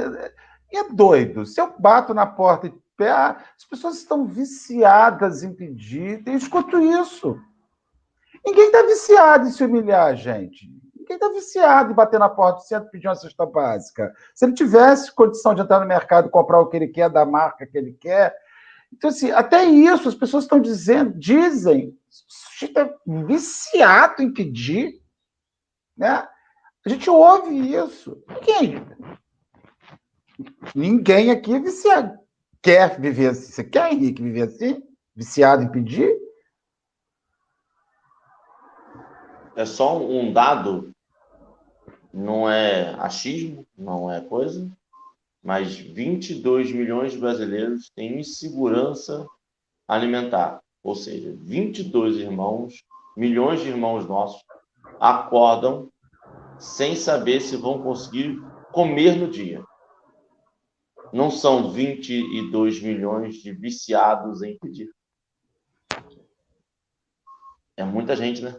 [0.74, 1.45] é doido.
[1.45, 6.22] Se eu bato na porta e as pessoas estão viciadas em pedir.
[6.26, 7.39] Eu escuto isso.
[8.45, 10.70] Ninguém está viciado em se humilhar, gente.
[11.08, 14.14] Quem está viciado em bater na porta do centro e pedir uma cesta básica?
[14.34, 17.26] Se ele tivesse condição de entrar no mercado e comprar o que ele quer, da
[17.26, 18.36] marca que ele quer.
[18.93, 22.93] Então, assim, até isso, as pessoas estão dizendo, dizem, sujeito é
[23.26, 25.02] viciado em pedir.
[25.97, 26.28] Né?
[26.86, 28.21] A gente ouve isso.
[28.27, 28.86] Ninguém.
[30.75, 32.19] Ninguém aqui é viciado.
[32.61, 33.51] Quer viver assim?
[33.51, 34.82] Você quer, Henrique, viver assim?
[35.15, 36.21] Viciado em pedir?
[39.55, 40.91] é só um dado,
[42.13, 44.69] não é achismo, não é coisa,
[45.43, 49.25] mas 22 milhões de brasileiros têm insegurança
[49.88, 50.61] alimentar.
[50.84, 52.84] Ou seja, 22 irmãos,
[53.15, 54.43] milhões de irmãos nossos
[54.99, 55.89] acordam
[56.62, 58.39] sem saber se vão conseguir
[58.72, 59.64] comer no dia.
[61.12, 64.89] Não são 22 milhões de viciados em pedir.
[67.76, 68.55] É muita gente, né?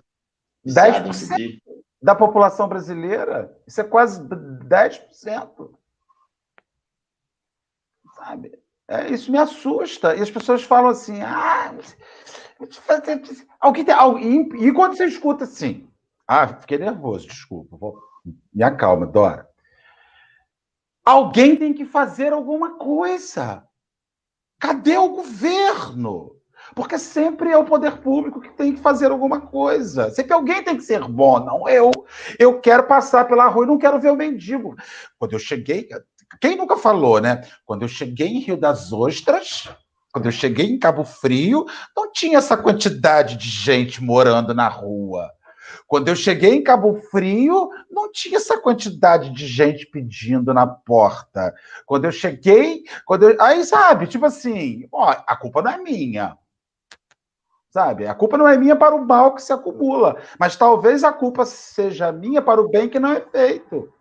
[0.66, 1.62] 10%
[2.02, 3.56] da população brasileira.
[3.66, 5.72] Isso é quase 10%.
[8.16, 8.58] Sabe?
[8.88, 10.16] É, isso me assusta.
[10.16, 11.72] E as pessoas falam assim: ah,
[13.60, 13.96] alguém tem,
[14.60, 15.88] e quando você escuta assim,
[16.32, 17.98] ah, fiquei nervoso, desculpa, vou,
[18.52, 19.48] me acalma, Dora.
[21.04, 23.64] Alguém tem que fazer alguma coisa.
[24.58, 26.36] Cadê o governo?
[26.74, 30.10] Porque sempre é o poder público que tem que fazer alguma coisa.
[30.10, 31.90] Sempre alguém tem que ser bom, não eu.
[32.38, 34.76] Eu quero passar pela rua e não quero ver o mendigo.
[35.18, 35.88] Quando eu cheguei,
[36.40, 37.42] quem nunca falou, né?
[37.66, 39.68] Quando eu cheguei em Rio das Ostras,
[40.12, 41.66] quando eu cheguei em Cabo Frio,
[41.96, 45.30] não tinha essa quantidade de gente morando na rua.
[45.92, 51.54] Quando eu cheguei em Cabo Frio, não tinha essa quantidade de gente pedindo na porta.
[51.84, 53.36] Quando eu cheguei, quando eu...
[53.38, 56.38] aí sabe, tipo assim, ó, a culpa não é minha.
[57.68, 58.06] Sabe?
[58.06, 61.44] A culpa não é minha para o mal que se acumula, mas talvez a culpa
[61.44, 63.92] seja minha para o bem que não é feito.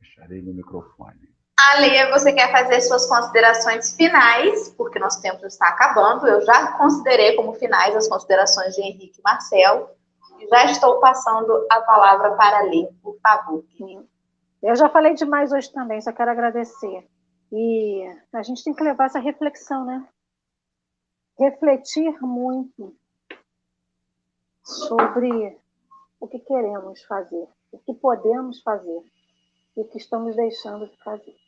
[0.00, 1.29] Fecharei no microfone.
[1.68, 6.26] Ale, você quer fazer suas considerações finais, porque nosso tempo está acabando.
[6.26, 9.94] Eu já considerei como finais as considerações de Henrique e Marcel.
[10.38, 13.62] E já estou passando a palavra para ler, por favor.
[14.62, 17.06] Eu já falei demais hoje também, só quero agradecer.
[17.52, 20.06] E a gente tem que levar essa reflexão, né?
[21.38, 22.94] Refletir muito
[24.62, 25.58] sobre
[26.20, 29.02] o que queremos fazer, o que podemos fazer
[29.76, 31.39] e o que estamos deixando de fazer.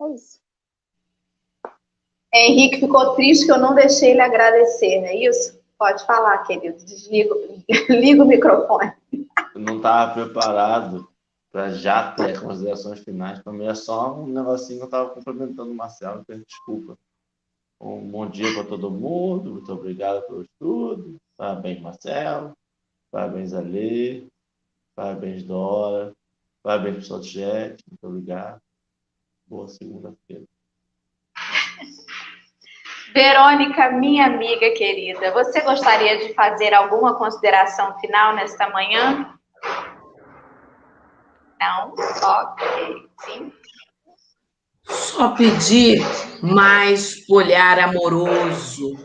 [0.00, 0.40] É isso.
[2.32, 5.60] Henrique ficou triste que eu não deixei ele agradecer, não é isso?
[5.78, 6.78] Pode falar, querido.
[6.84, 7.34] Desliga,
[7.90, 8.92] liga o microfone.
[9.54, 11.08] Eu não estava preparado
[11.50, 13.40] para já ter considerações finais.
[13.40, 16.96] Para mim é só um negocinho que eu estava cumprimentando o Marcelo, peço desculpa.
[17.80, 21.16] Um bom dia para todo mundo, muito obrigado pelo estudo.
[21.36, 22.52] Parabéns, Marcelo.
[23.10, 24.26] Parabéns, Alê.
[24.94, 26.12] Parabéns, Dora.
[26.62, 27.82] Parabéns, pessoal do chat.
[27.90, 28.60] Muito obrigado.
[29.50, 30.44] Boa segunda-feira.
[33.12, 39.36] Verônica, minha amiga querida, você gostaria de fazer alguma consideração final nesta manhã?
[41.60, 41.92] Não?
[42.22, 43.08] Ok.
[43.24, 43.52] Sim.
[44.84, 46.00] Só pedir
[46.40, 48.96] mais olhar amoroso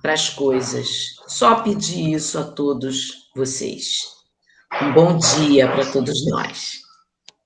[0.00, 1.16] para as coisas.
[1.26, 4.04] Só pedir isso a todos vocês.
[4.80, 6.83] Um bom dia para todos nós.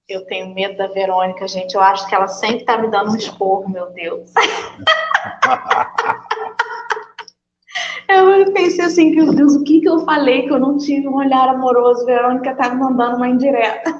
[0.09, 1.75] Eu tenho medo da Verônica, gente.
[1.75, 4.33] Eu acho que ela sempre está me dando um esporro, meu Deus.
[8.09, 11.17] eu pensei assim, meu Deus, o que, que eu falei que eu não tive um
[11.17, 12.07] olhar amoroso?
[12.07, 13.95] Verônica tá me mandando uma indireta.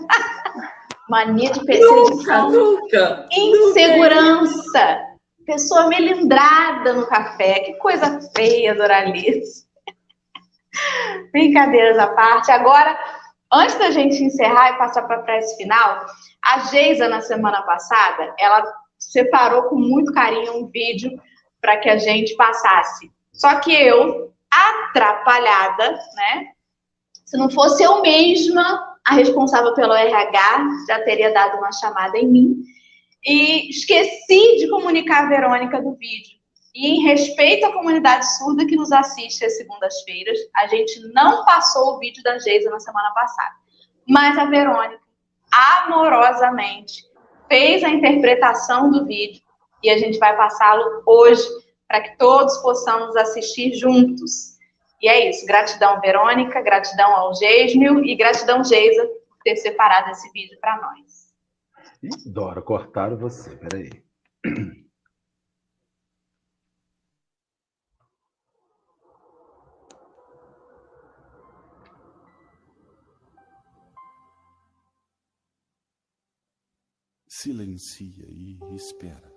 [1.11, 2.53] Mania de perseguição.
[2.53, 4.63] Nunca, Insegurança.
[4.65, 5.09] Nunca.
[5.45, 7.61] Pessoa melindrada no café.
[7.61, 9.67] Que coisa feia, Doralice.
[11.33, 12.51] Brincadeiras à parte.
[12.51, 12.99] Agora,
[13.53, 16.07] Antes da gente encerrar e passar para a prece final,
[16.45, 18.63] a Geisa, na semana passada, ela
[18.99, 21.19] separou com muito carinho um vídeo
[21.61, 23.11] para que a gente passasse.
[23.33, 26.49] Só que eu, atrapalhada, né?
[27.25, 32.27] Se não fosse eu mesma a responsável pelo RH, já teria dado uma chamada em
[32.27, 32.63] mim.
[33.25, 36.38] E esqueci de comunicar a Verônica do vídeo.
[36.79, 41.97] E em respeito à comunidade surda que nos assiste às segundas-feiras, a gente não passou
[41.97, 43.57] o vídeo da Geisa na semana passada.
[44.09, 45.01] Mas a Verônica,
[45.51, 47.05] amorosamente,
[47.49, 49.43] fez a interpretação do vídeo
[49.83, 51.43] e a gente vai passá-lo hoje
[51.89, 54.57] para que todos possamos assistir juntos.
[55.03, 55.45] E é isso.
[55.47, 61.35] Gratidão, Verônica, gratidão ao Geismil e gratidão, Geisa, por ter separado esse vídeo para nós.
[62.25, 63.91] Dora, cortaram você, peraí.
[77.41, 79.33] Silencia e espera.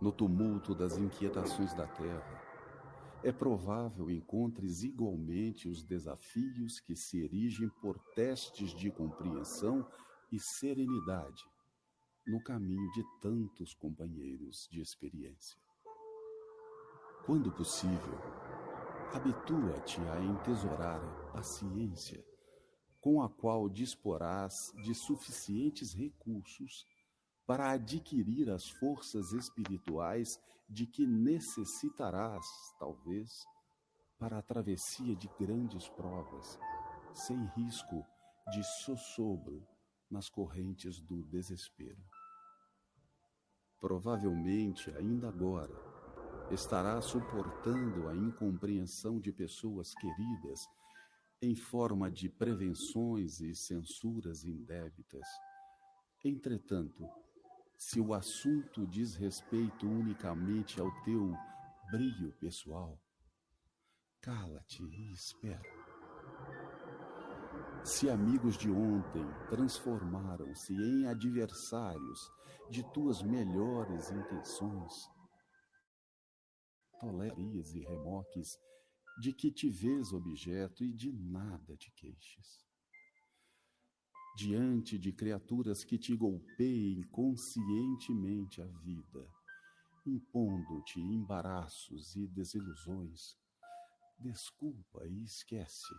[0.00, 2.42] No tumulto das inquietações da terra,
[3.22, 9.88] é provável encontres igualmente os desafios que se erigem por testes de compreensão
[10.32, 11.44] e serenidade
[12.26, 15.56] no caminho de tantos companheiros de experiência.
[17.24, 18.18] Quando possível,
[19.14, 22.25] habitua-te a entesourar a paciência
[23.06, 26.84] com a qual disporás de suficientes recursos
[27.46, 32.44] para adquirir as forças espirituais de que necessitarás,
[32.80, 33.46] talvez,
[34.18, 36.58] para a travessia de grandes provas,
[37.14, 38.04] sem risco
[38.50, 39.64] de sossobro
[40.10, 42.02] nas correntes do desespero.
[43.80, 45.76] Provavelmente, ainda agora,
[46.50, 50.68] estará suportando a incompreensão de pessoas queridas
[51.40, 55.26] em forma de prevenções e censuras indébitas.
[56.24, 57.08] Entretanto,
[57.76, 61.32] se o assunto diz respeito unicamente ao teu
[61.90, 62.98] brilho pessoal,
[64.20, 65.62] cala-te e espera.
[67.84, 72.32] Se amigos de ontem transformaram-se em adversários
[72.68, 74.92] de tuas melhores intenções,
[76.98, 78.58] tolerias e remoques
[79.18, 82.64] de que te vês objeto e de nada te queixes.
[84.36, 89.26] Diante de criaturas que te golpeiem conscientemente a vida,
[90.04, 93.38] impondo-te embaraços e desilusões,
[94.18, 95.94] desculpa e esquece,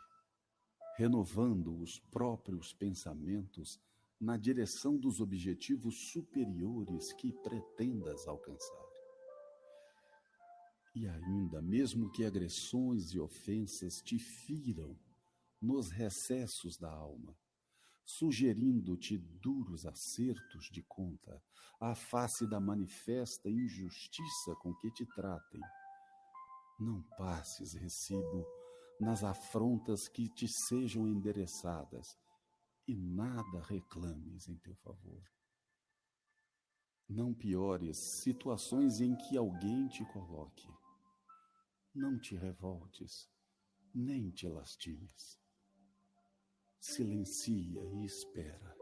[0.95, 3.79] renovando os próprios pensamentos
[4.19, 8.86] na direção dos objetivos superiores que pretendas alcançar.
[10.99, 14.97] E ainda, mesmo que agressões e ofensas te firam
[15.61, 17.37] nos recessos da alma,
[18.03, 21.39] sugerindo-te duros acertos de conta,
[21.79, 25.61] à face da manifesta injustiça com que te tratem,
[26.79, 28.47] não passes recibo
[28.99, 32.17] nas afrontas que te sejam endereçadas
[32.87, 35.21] e nada reclames em teu favor.
[37.07, 40.67] Não piores situações em que alguém te coloque
[41.97, 43.27] não te revoltes,
[43.93, 45.39] nem te lastimes.
[46.79, 48.77] Silencia e espera,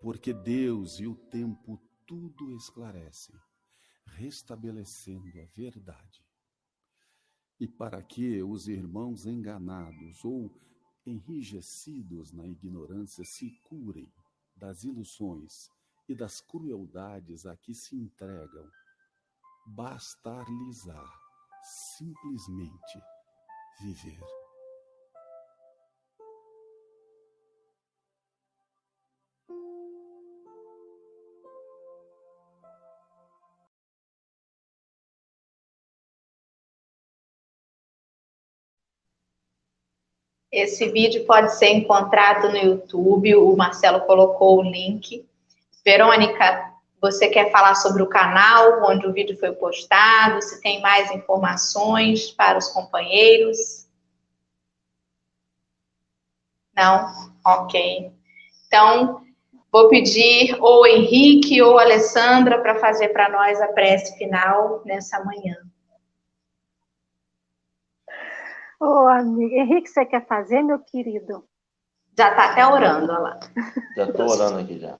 [0.00, 3.38] porque Deus e o tempo tudo esclarecem,
[4.06, 6.24] restabelecendo a verdade.
[7.60, 10.50] E para que os irmãos enganados ou
[11.04, 14.10] enrijecidos na ignorância se curem
[14.56, 15.68] das ilusões
[16.08, 18.70] e das crueldades a que se entregam,
[19.66, 21.27] bastar-lhes-á
[21.62, 23.00] simplesmente
[23.80, 24.38] viver.
[40.50, 45.28] Esse vídeo pode ser encontrado no YouTube, o Marcelo colocou o link.
[45.84, 46.67] Verônica,
[47.00, 52.30] você quer falar sobre o canal, onde o vídeo foi postado, se tem mais informações
[52.30, 53.86] para os companheiros?
[56.74, 57.32] Não?
[57.44, 58.12] Ok.
[58.66, 59.24] Então,
[59.72, 65.56] vou pedir ou Henrique ou Alessandra para fazer para nós a prece final nessa manhã.
[68.80, 69.54] Ô, oh, amigo.
[69.54, 71.44] Henrique, você quer fazer, meu querido?
[72.16, 73.40] Já está até orando, olha lá.
[73.96, 74.96] Já estou orando aqui já.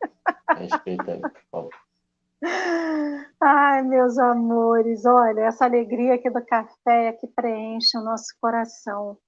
[0.57, 1.88] Respeita aí, por favor.
[3.41, 9.18] Ai, meus amores, olha, essa alegria aqui do café é que preenche o nosso coração.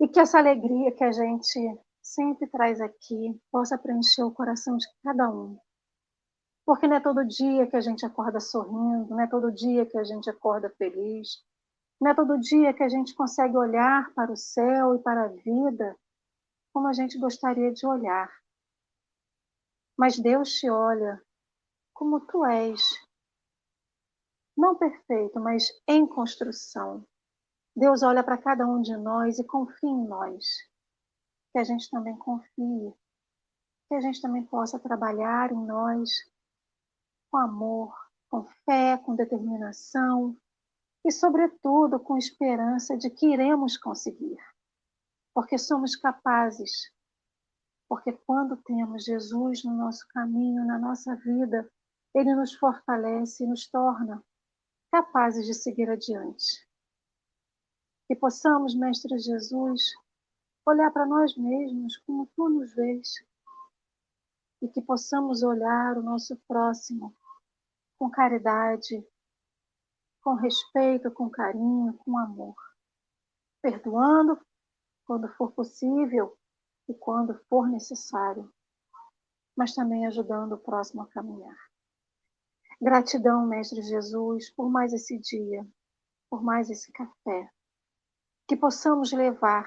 [0.00, 1.58] E que essa alegria que a gente
[2.02, 5.58] sempre traz aqui possa preencher o coração de cada um.
[6.64, 9.98] Porque não é todo dia que a gente acorda sorrindo, não é todo dia que
[9.98, 11.42] a gente acorda feliz,
[12.00, 15.28] não é todo dia que a gente consegue olhar para o céu e para a
[15.28, 15.96] vida
[16.72, 18.30] como a gente gostaria de olhar.
[19.96, 21.20] Mas Deus te olha
[21.98, 22.80] como tu és.
[24.56, 27.04] Não perfeito, mas em construção.
[27.74, 30.44] Deus olha para cada um de nós e confia em nós.
[31.50, 32.94] Que a gente também confie.
[33.88, 36.08] Que a gente também possa trabalhar em nós
[37.32, 37.92] com amor,
[38.30, 40.36] com fé, com determinação
[41.04, 44.38] e, sobretudo, com esperança de que iremos conseguir.
[45.34, 46.92] Porque somos capazes.
[47.88, 51.68] Porque quando temos Jesus no nosso caminho, na nossa vida,
[52.18, 54.24] ele nos fortalece e nos torna
[54.90, 56.66] capazes de seguir adiante.
[58.08, 59.80] Que possamos, Mestre Jesus,
[60.66, 63.08] olhar para nós mesmos como tu nos vês
[64.60, 67.14] e que possamos olhar o nosso próximo
[67.96, 69.06] com caridade,
[70.20, 72.56] com respeito, com carinho, com amor,
[73.62, 74.44] perdoando
[75.04, 76.36] quando for possível
[76.88, 78.52] e quando for necessário,
[79.56, 81.67] mas também ajudando o próximo a caminhar.
[82.80, 85.66] Gratidão, Mestre Jesus, por mais esse dia,
[86.30, 87.50] por mais esse café.
[88.48, 89.66] Que possamos levar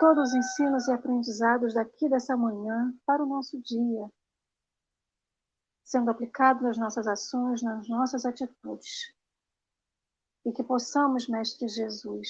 [0.00, 4.10] todos os ensinos e aprendizados daqui dessa manhã para o nosso dia.
[5.84, 9.12] sendo aplicado nas nossas ações, nas nossas atitudes.
[10.44, 12.28] E que possamos, Mestre Jesus,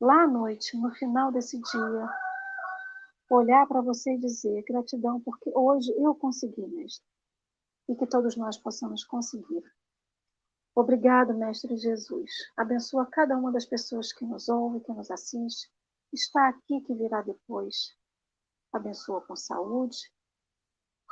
[0.00, 2.08] lá à noite, no final desse dia,
[3.30, 7.06] olhar para você e dizer gratidão, porque hoje eu consegui, Mestre.
[7.90, 9.64] E que todos nós possamos conseguir.
[10.76, 12.30] Obrigado, Mestre Jesus.
[12.56, 15.68] Abençoa cada uma das pessoas que nos ouve, que nos assiste,
[16.12, 17.92] está aqui, que virá depois.
[18.72, 19.98] Abençoa com saúde,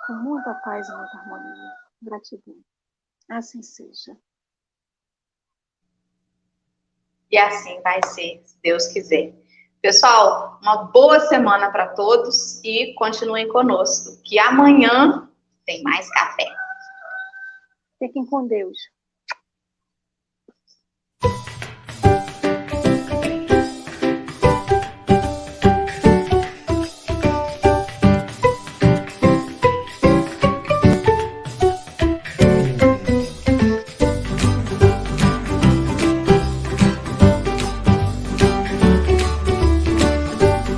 [0.07, 1.75] com muita paz e muita harmonia.
[2.01, 2.55] Gratidão.
[3.29, 4.17] Assim seja.
[7.29, 9.35] E assim vai ser, se Deus quiser.
[9.83, 15.29] Pessoal, uma boa semana para todos e continuem conosco, que amanhã
[15.67, 16.58] tem mais café.
[17.99, 18.79] Fiquem com Deus.